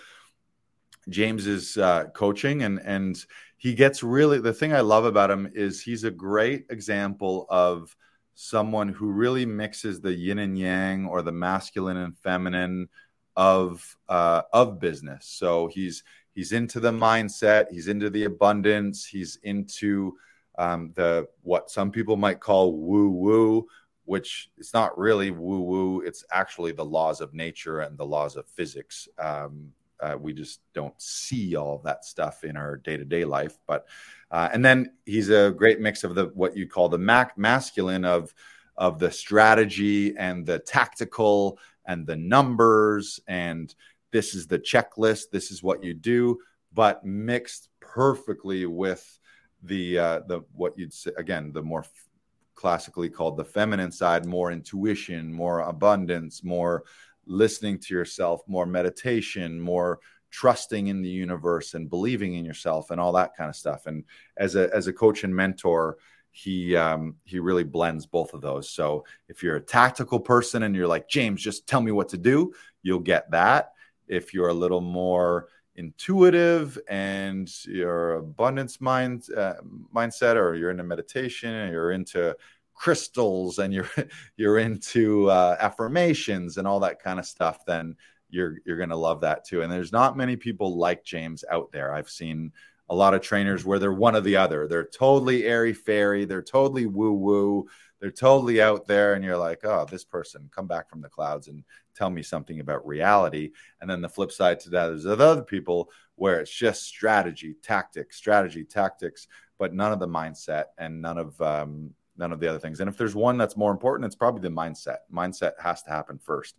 [1.10, 3.26] James's uh, coaching, and and
[3.60, 7.96] he gets really the thing I love about him is he's a great example of
[8.34, 12.88] someone who really mixes the yin and yang or the masculine and feminine
[13.36, 15.28] of uh, of business.
[15.28, 16.04] So he's
[16.34, 20.16] he's into the mindset, he's into the abundance, he's into
[20.58, 23.68] um, the what some people might call woo woo,
[24.06, 26.02] which it's not really woo woo.
[26.02, 29.10] It's actually the laws of nature and the laws of physics.
[29.18, 33.26] Um, uh, we just don't see all of that stuff in our day to day
[33.26, 33.58] life.
[33.68, 33.88] But
[34.32, 38.06] uh, and then he's a great mix of the what you call the mac- masculine
[38.06, 38.34] of
[38.78, 43.76] of the strategy and the tactical and the numbers and
[44.12, 45.30] this is the checklist.
[45.32, 46.40] This is what you do,
[46.74, 49.20] but mixed perfectly with
[49.64, 52.08] the uh, the what you'd say again the more f-
[52.56, 56.84] classically called the feminine side more intuition more abundance more
[57.30, 60.00] listening to yourself more meditation more
[60.32, 63.88] trusting in the universe and believing in yourself and all that kind of stuff.
[63.88, 64.04] And
[64.38, 65.98] as a as a coach and mentor
[66.32, 68.70] he um, he really blends both of those.
[68.70, 72.18] So if you're a tactical person and you're like james just tell me what to
[72.18, 72.54] do
[72.84, 73.74] you'll get that.
[74.08, 79.56] If you're a little more intuitive and your abundance mind uh,
[79.96, 82.36] mindset or you're into meditation and you're into
[82.80, 83.90] crystals and you're
[84.38, 87.96] you're into uh, affirmations and all that kind of stuff then
[88.30, 89.62] you're you're going to love that too.
[89.62, 91.94] And there's not many people like James out there.
[91.94, 92.52] I've seen
[92.90, 94.68] a lot of trainers where they're one or the other.
[94.68, 96.26] They're totally airy fairy.
[96.26, 97.68] They're totally woo woo.
[98.00, 101.48] They're totally out there and you're like oh this person come back from the clouds
[101.48, 101.64] and
[101.96, 103.52] tell me something about reality.
[103.82, 107.56] And then the flip side to that is the other people where it's just strategy
[107.62, 109.28] tactics strategy tactics
[109.58, 112.80] but none of the mindset and none of um, none of the other things.
[112.80, 114.98] And if there's one that's more important it's probably the mindset.
[115.12, 116.56] Mindset has to happen first.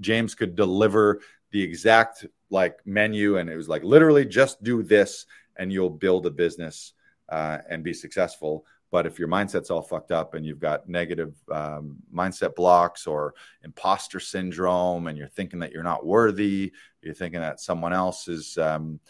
[0.00, 1.20] James could deliver
[1.50, 5.26] the exact like menu and it was like literally just do this
[5.56, 6.94] and you'll build a business
[7.28, 8.64] uh, and be successful.
[8.90, 13.34] But if your mindset's all fucked up and you've got negative um, mindset blocks or
[13.64, 16.72] imposter syndrome, and you're thinking that you're not worthy,
[17.02, 19.00] you're thinking that someone else is um,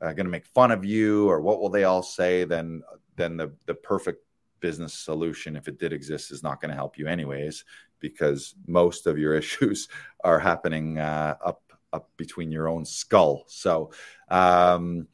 [0.00, 2.44] uh, going to make fun of you, or what will they all say?
[2.44, 2.82] Then,
[3.16, 4.22] then the the perfect
[4.62, 7.64] business solution, if it did exist, is not going to help you anyways,
[8.00, 9.88] because most of your issues
[10.24, 13.44] are happening uh, up up between your own skull.
[13.48, 13.92] So.
[14.28, 15.08] Um,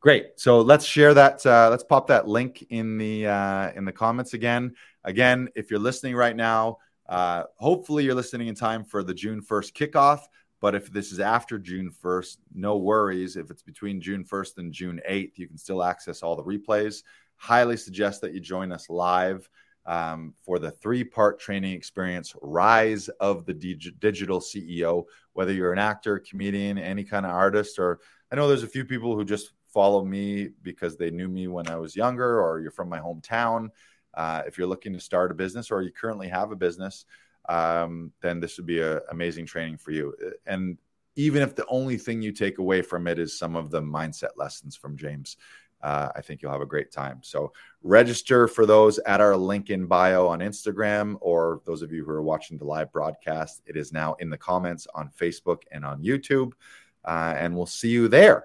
[0.00, 0.38] Great.
[0.38, 1.46] So let's share that.
[1.46, 4.74] Uh, let's pop that link in the uh, in the comments again.
[5.02, 6.76] Again, if you're listening right now,
[7.08, 10.20] uh, hopefully you're listening in time for the June 1st kickoff.
[10.60, 13.36] But if this is after June 1st, no worries.
[13.36, 17.02] If it's between June 1st and June 8th, you can still access all the replays.
[17.44, 19.50] Highly suggest that you join us live
[19.84, 25.04] um, for the three part training experience Rise of the Dig- Digital CEO.
[25.34, 28.00] Whether you're an actor, comedian, any kind of artist, or
[28.32, 31.68] I know there's a few people who just follow me because they knew me when
[31.68, 33.68] I was younger, or you're from my hometown.
[34.14, 37.04] Uh, if you're looking to start a business or you currently have a business,
[37.50, 40.14] um, then this would be an amazing training for you.
[40.46, 40.78] And
[41.16, 44.36] even if the only thing you take away from it is some of the mindset
[44.36, 45.36] lessons from James,
[45.84, 47.18] uh, I think you'll have a great time.
[47.22, 52.04] So register for those at our link in bio on Instagram, or those of you
[52.06, 55.84] who are watching the live broadcast, it is now in the comments on Facebook and
[55.84, 56.52] on YouTube.
[57.04, 58.44] Uh, and we'll see you there.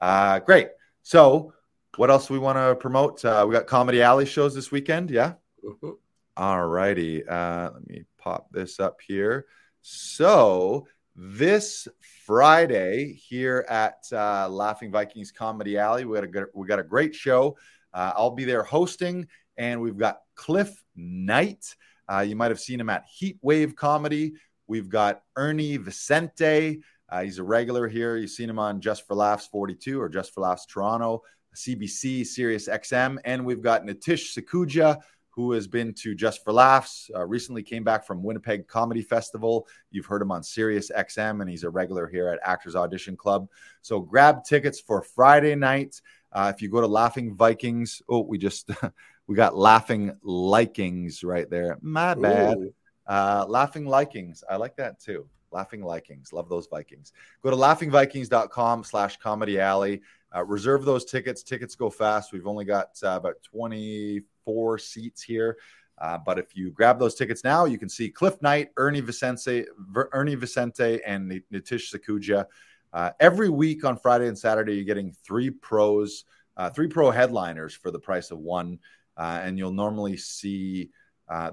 [0.00, 0.68] Uh, great.
[1.02, 1.52] So,
[1.96, 3.24] what else we want to promote?
[3.24, 5.10] Uh, we got Comedy Alley shows this weekend.
[5.10, 5.34] Yeah.
[5.64, 5.90] Mm-hmm.
[6.36, 7.26] All righty.
[7.26, 9.46] Uh, let me pop this up here.
[9.82, 11.88] So, this
[12.30, 16.84] Friday here at uh, Laughing Vikings Comedy Alley, we got a good, we got a
[16.84, 17.56] great show.
[17.92, 19.26] Uh, I'll be there hosting,
[19.56, 21.74] and we've got Cliff Knight.
[22.08, 24.34] Uh, you might have seen him at Heat Wave Comedy.
[24.68, 26.82] We've got Ernie Vicente.
[27.08, 28.16] Uh, he's a regular here.
[28.16, 31.22] You've seen him on Just for Laughs 42 or Just for Laughs Toronto,
[31.56, 33.18] CBC, Sirius XM.
[33.24, 35.00] And we've got Nitish Sakuja,
[35.30, 39.66] who has been to Just for Laughs, uh, recently came back from Winnipeg Comedy Festival.
[39.90, 43.48] You've heard him on Sirius XM, and he's a regular here at Actors Audition Club.
[43.82, 46.00] So grab tickets for Friday night.
[46.32, 48.70] Uh, if you go to Laughing Vikings, oh, we just
[49.26, 51.78] we got Laughing Likings right there.
[51.80, 52.58] My bad.
[53.06, 55.28] Uh, laughing Likings, I like that too.
[55.50, 57.12] Laughing Likings, Love those Vikings.
[57.42, 60.02] Go to laughingvikings.com slash comedy alley.
[60.34, 61.42] Uh, reserve those tickets.
[61.42, 62.32] Tickets go fast.
[62.32, 65.58] We've only got uh, about 24 seats here.
[65.98, 69.66] Uh, but if you grab those tickets now, you can see Cliff Knight, Ernie Vicente,
[70.12, 72.46] Ernie Vicente, and Nitish Sakuja.
[72.92, 76.24] Uh, every week on Friday and Saturday, you're getting three pros,
[76.56, 78.78] uh, three pro headliners for the price of one,
[79.16, 80.90] uh, and you'll normally see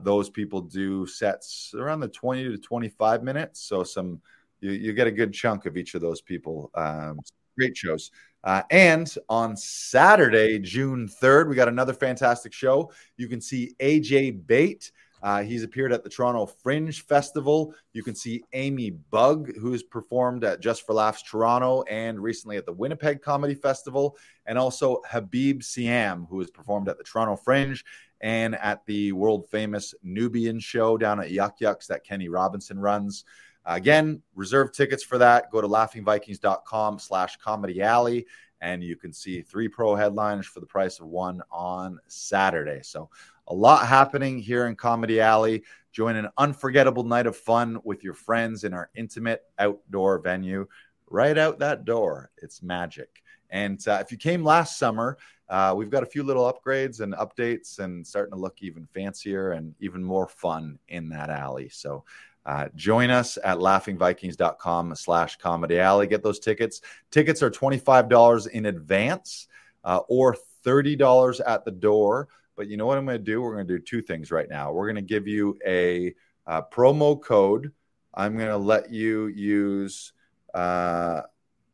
[0.01, 3.61] those people do sets around the 20 to 25 minutes.
[3.61, 4.21] So some
[4.59, 6.71] you, you get a good chunk of each of those people.
[6.73, 7.19] Um,
[7.57, 8.11] great shows.
[8.43, 12.91] Uh, and on Saturday, June 3rd, we got another fantastic show.
[13.17, 14.91] You can see AJ Bate.
[15.23, 17.73] Uh, he's appeared at the Toronto Fringe Festival.
[17.93, 22.65] You can see Amy Bug, who's performed at Just for Laughs Toronto and recently at
[22.65, 27.83] the Winnipeg Comedy Festival, and also Habib Siam, who has performed at the Toronto Fringe
[28.21, 33.25] and at the world famous Nubian show down at Yuk Yuk's that Kenny Robinson runs.
[33.67, 35.51] Again, reserve tickets for that.
[35.51, 38.25] Go to laughingvikings.com slash comedy alley
[38.61, 42.81] and you can see three pro headliners for the price of one on Saturday.
[42.83, 43.09] So
[43.47, 45.63] a lot happening here in Comedy Alley.
[45.91, 50.67] Join an unforgettable night of fun with your friends in our intimate outdoor venue.
[51.09, 53.23] Right out that door, it's magic.
[53.49, 55.17] And uh, if you came last summer,
[55.49, 59.51] uh, we've got a few little upgrades and updates and starting to look even fancier
[59.51, 61.69] and even more fun in that alley.
[61.69, 62.03] So
[62.47, 66.07] uh, join us at laughingvikings.com slash comedy alley.
[66.07, 66.79] Get those tickets.
[67.11, 69.49] Tickets are $25 in advance
[69.83, 72.29] uh, or $30 at the door.
[72.55, 73.41] But you know what I'm going to do?
[73.41, 74.71] We're going to do two things right now.
[74.71, 77.73] We're going to give you a, a promo code.
[78.13, 80.13] I'm going to let you use
[80.53, 81.23] uh,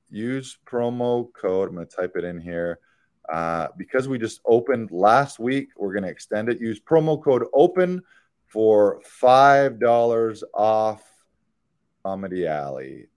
[0.09, 1.69] use promo code.
[1.69, 2.79] I'm going to type it in here.
[3.31, 6.59] Uh, because we just opened last week, we're going to extend it.
[6.59, 8.01] Use promo code OPEN
[8.53, 11.03] for $5 off
[12.05, 13.07] Comedy Alley.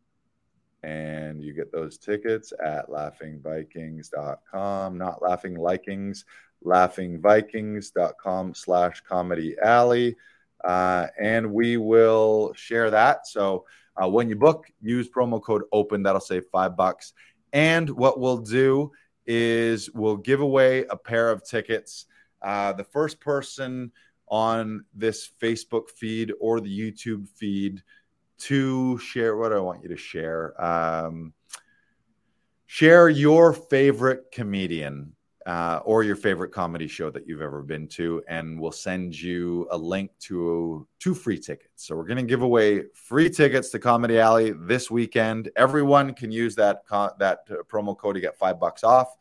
[0.82, 6.24] And you get those tickets at laughingvikings.com, not laughing likings,
[6.64, 10.16] laughingvikings.com slash comedy alley.
[10.64, 13.26] Uh, and we will share that.
[13.26, 13.66] So
[14.02, 16.02] uh, when you book, use promo code open.
[16.02, 17.12] That'll save five bucks.
[17.52, 18.90] And what we'll do
[19.26, 22.06] is we'll give away a pair of tickets.
[22.40, 23.92] Uh, the first person
[24.28, 27.82] on this Facebook feed or the YouTube feed
[28.38, 30.60] to share what I want you to share.
[30.62, 31.32] Um,
[32.66, 35.12] share your favorite comedian
[35.46, 39.68] uh, or your favorite comedy show that you've ever been to, and we'll send you
[39.70, 41.86] a link to two free tickets.
[41.86, 45.50] So we're going to give away free tickets to Comedy Alley this weekend.
[45.54, 49.16] Everyone can use that that uh, promo code to get five bucks off.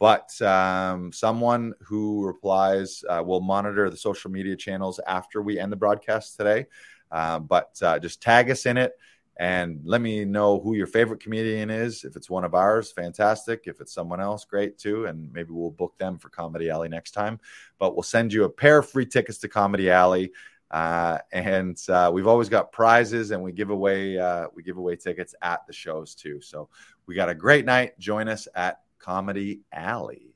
[0.00, 5.70] But um, someone who replies uh, will monitor the social media channels after we end
[5.70, 6.66] the broadcast today.
[7.12, 8.94] Uh, but uh, just tag us in it
[9.36, 12.04] and let me know who your favorite comedian is.
[12.04, 13.64] If it's one of ours, fantastic.
[13.66, 15.04] If it's someone else, great too.
[15.04, 17.38] And maybe we'll book them for Comedy Alley next time.
[17.78, 20.32] But we'll send you a pair of free tickets to Comedy Alley.
[20.70, 24.94] Uh, and uh, we've always got prizes, and we give away uh, we give away
[24.96, 26.40] tickets at the shows too.
[26.40, 26.68] So
[27.06, 27.98] we got a great night.
[27.98, 30.34] Join us at Comedy Alley.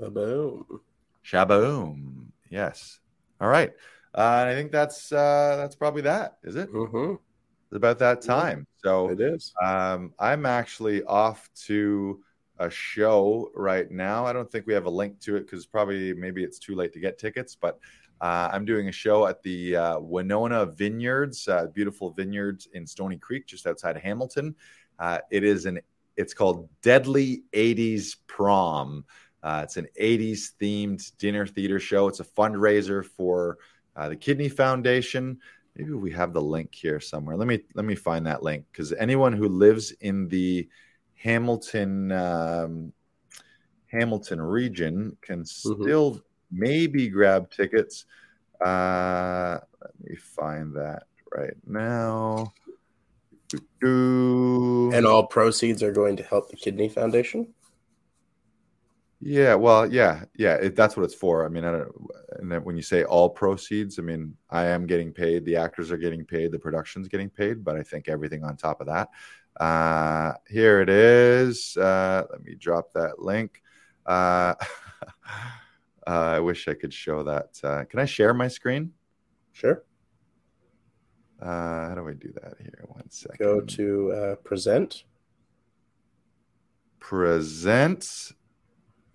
[0.00, 0.64] Shaboom.
[1.24, 2.26] Shaboom.
[2.50, 3.00] Yes.
[3.40, 3.72] All right.
[4.14, 6.38] Uh, and I think that's uh, that's probably that.
[6.44, 6.72] Is it?
[6.72, 7.14] Mm-hmm.
[7.14, 8.66] It's about that time.
[8.76, 9.52] So it is.
[9.62, 12.22] Um, I'm actually off to
[12.58, 14.26] a show right now.
[14.26, 16.92] I don't think we have a link to it because probably maybe it's too late
[16.92, 17.80] to get tickets, but
[18.20, 23.16] uh, I'm doing a show at the uh, Winona Vineyards, uh, beautiful vineyards in Stoney
[23.16, 24.54] Creek, just outside of Hamilton.
[24.98, 25.80] Uh, it is an
[26.16, 29.04] it's called Deadly 80s Prom.
[29.42, 32.08] Uh, it's an 80s themed dinner theater show.
[32.08, 33.58] It's a fundraiser for
[33.96, 35.38] uh, the Kidney Foundation.
[35.76, 37.36] Maybe we have the link here somewhere.
[37.36, 40.68] Let me let me find that link because anyone who lives in the
[41.14, 42.92] Hamilton um,
[43.86, 45.82] Hamilton region can mm-hmm.
[45.82, 46.58] still mm-hmm.
[46.60, 48.06] maybe grab tickets.
[48.64, 51.04] Uh, let me find that
[51.34, 52.52] right now.
[53.82, 57.52] And all proceeds are going to help the Kidney Foundation.
[59.26, 60.54] Yeah, well, yeah, yeah.
[60.56, 61.46] It, that's what it's for.
[61.46, 61.92] I mean, I don't.
[62.40, 65.46] And then when you say all proceeds, I mean, I am getting paid.
[65.46, 66.52] The actors are getting paid.
[66.52, 67.64] The production's getting paid.
[67.64, 69.08] But I think everything on top of that.
[69.58, 71.76] Uh, here it is.
[71.76, 73.62] Uh, let me drop that link.
[74.04, 74.54] Uh,
[76.06, 77.58] uh, I wish I could show that.
[77.62, 78.92] Uh, can I share my screen?
[79.52, 79.84] Sure.
[81.40, 82.84] Uh, how do I do that here?
[82.86, 83.38] One second.
[83.38, 85.04] Go to uh, present.
[87.00, 88.32] Present.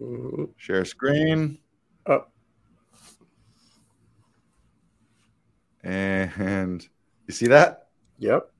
[0.01, 0.45] Mm-hmm.
[0.57, 1.59] Share screen.
[2.05, 2.25] Oh.
[5.83, 6.87] And
[7.27, 7.87] you see that?
[8.19, 8.51] Yep.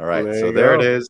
[0.00, 0.24] All right.
[0.24, 0.80] There so there go.
[0.80, 1.08] it is.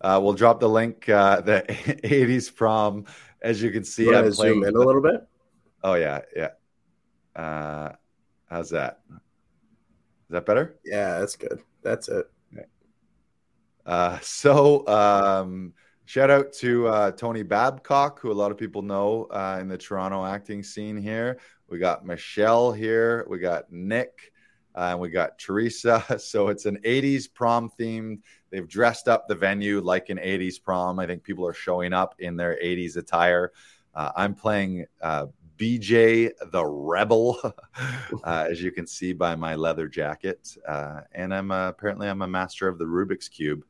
[0.00, 1.08] Uh, we'll drop the link.
[1.08, 3.06] Uh, the 80s prom,
[3.42, 4.14] as you can see.
[4.14, 5.26] I'm playing zoom in a little bit.
[5.82, 6.50] Oh yeah, yeah.
[7.40, 7.92] Uh,
[8.50, 9.00] how's that?
[10.28, 10.76] Is that better?
[10.84, 11.60] Yeah, that's good.
[11.82, 12.28] That's it.
[13.86, 15.72] Uh, so um,
[16.04, 19.78] shout out to uh, Tony Babcock, who a lot of people know uh, in the
[19.78, 21.38] Toronto acting scene here.
[21.68, 23.24] We got Michelle here.
[23.28, 24.32] We got Nick.
[24.74, 26.04] Uh, and we got Teresa.
[26.18, 28.20] So it's an 80s prom themed.
[28.50, 30.98] They've dressed up the venue like an 80s prom.
[30.98, 33.52] I think people are showing up in their 80s attire.
[33.94, 37.38] Uh, I'm playing uh, BJ the Rebel,
[38.24, 40.56] uh, as you can see by my leather jacket.
[40.66, 43.64] Uh, and I'm uh, apparently I'm a master of the Rubik's Cube.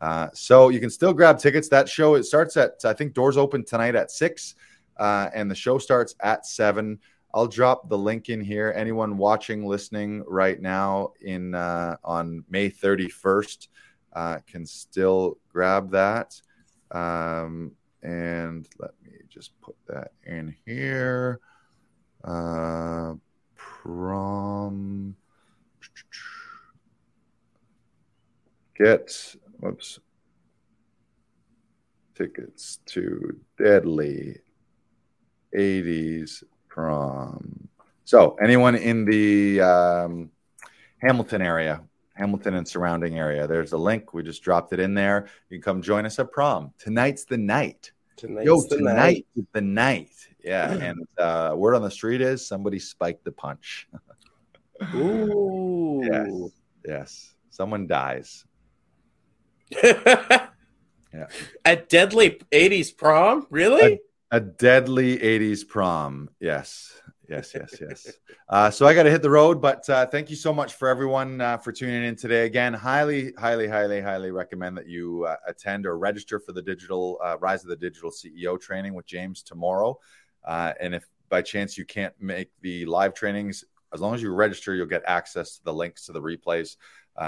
[0.00, 1.68] Uh, so you can still grab tickets.
[1.68, 4.56] That show it starts at I think doors open tonight at six,
[4.96, 6.98] uh, and the show starts at seven.
[7.34, 8.74] I'll drop the link in here.
[8.76, 13.68] Anyone watching, listening right now in uh, on May 31st
[14.12, 16.40] uh, can still grab that.
[16.90, 17.72] Um,
[18.02, 21.40] and let me just put that in here.
[22.24, 23.14] Uh,
[23.56, 25.16] prom.
[28.76, 30.00] Get whoops
[32.14, 34.38] tickets to Deadly
[35.56, 37.68] 80s prom.
[38.04, 40.30] So, anyone in the um,
[41.00, 41.82] Hamilton area,
[42.14, 44.12] Hamilton and surrounding area, there's a link.
[44.12, 45.28] We just dropped it in there.
[45.48, 46.72] You can come join us at prom.
[46.78, 47.92] Tonight's the night.
[48.16, 49.26] Tonight's Yo, the tonight night.
[49.36, 50.28] is the night.
[50.44, 50.72] Yeah.
[50.72, 53.88] and uh, word on the street is somebody spiked the punch.
[54.94, 56.02] Ooh.
[56.04, 56.50] Yes.
[56.86, 57.34] yes.
[57.50, 58.44] Someone dies.
[59.82, 60.46] yeah.
[61.64, 63.46] A Deadly 80s prom?
[63.50, 64.00] Really?
[64.30, 66.30] A deadly 80s prom.
[66.40, 67.00] Yes.
[67.28, 68.12] Yes, yes, yes.
[68.48, 70.88] uh, so I got to hit the road, but uh, thank you so much for
[70.88, 72.46] everyone uh, for tuning in today.
[72.46, 77.18] Again, highly, highly, highly, highly recommend that you uh, attend or register for the digital
[77.24, 79.98] uh, Rise of the Digital CEO training with James tomorrow.
[80.44, 83.64] Uh, and if by chance you can't make the live trainings,
[83.94, 86.76] as long as you register, you'll get access to the links to the replays.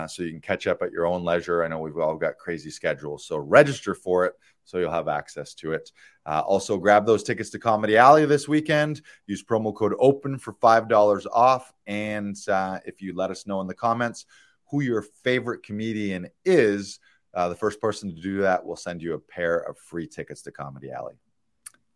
[0.09, 1.62] So you can catch up at your own leisure.
[1.62, 4.34] I know we've all got crazy schedules, so register for it
[4.64, 5.90] so you'll have access to it.
[6.26, 9.02] Uh, also, grab those tickets to Comedy Alley this weekend.
[9.26, 11.72] Use promo code OPEN for $5 off.
[11.86, 14.26] And uh, if you let us know in the comments
[14.70, 16.98] who your favorite comedian is,
[17.34, 20.42] uh, the first person to do that will send you a pair of free tickets
[20.42, 21.14] to Comedy Alley.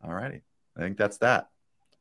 [0.05, 0.43] All righty.
[0.77, 1.49] I think that's that.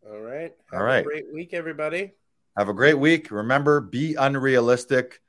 [0.07, 0.53] All right.
[0.71, 0.99] All Have right.
[0.99, 2.13] A great week, everybody.
[2.57, 3.31] Have a great week.
[3.31, 5.21] Remember, be unrealistic.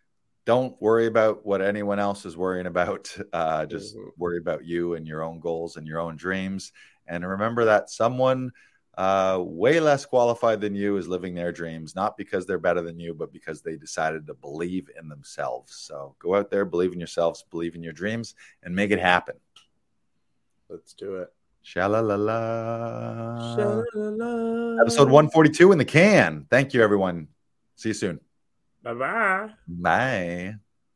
[0.48, 3.14] Don't worry about what anyone else is worrying about.
[3.34, 4.12] Uh, just Mhm.
[4.16, 6.72] worry about you and your own goals and your own dreams.
[7.06, 8.52] And remember that someone
[8.96, 12.98] uh, way less qualified than you is living their dreams, not because they're better than
[12.98, 15.74] you, but because they decided to believe in themselves.
[15.74, 19.36] So go out there, believe in yourselves, believe in your dreams, and make it happen.
[20.70, 21.28] Let's do it.
[21.62, 23.38] Sha-la-la-la.
[23.54, 24.80] Sha-la-la-la.
[24.80, 26.46] Episode 142 in the can.
[26.48, 27.28] Thank you, everyone.
[27.76, 28.20] See you soon.
[28.88, 29.54] Bye bye.
[29.68, 30.58] Bye.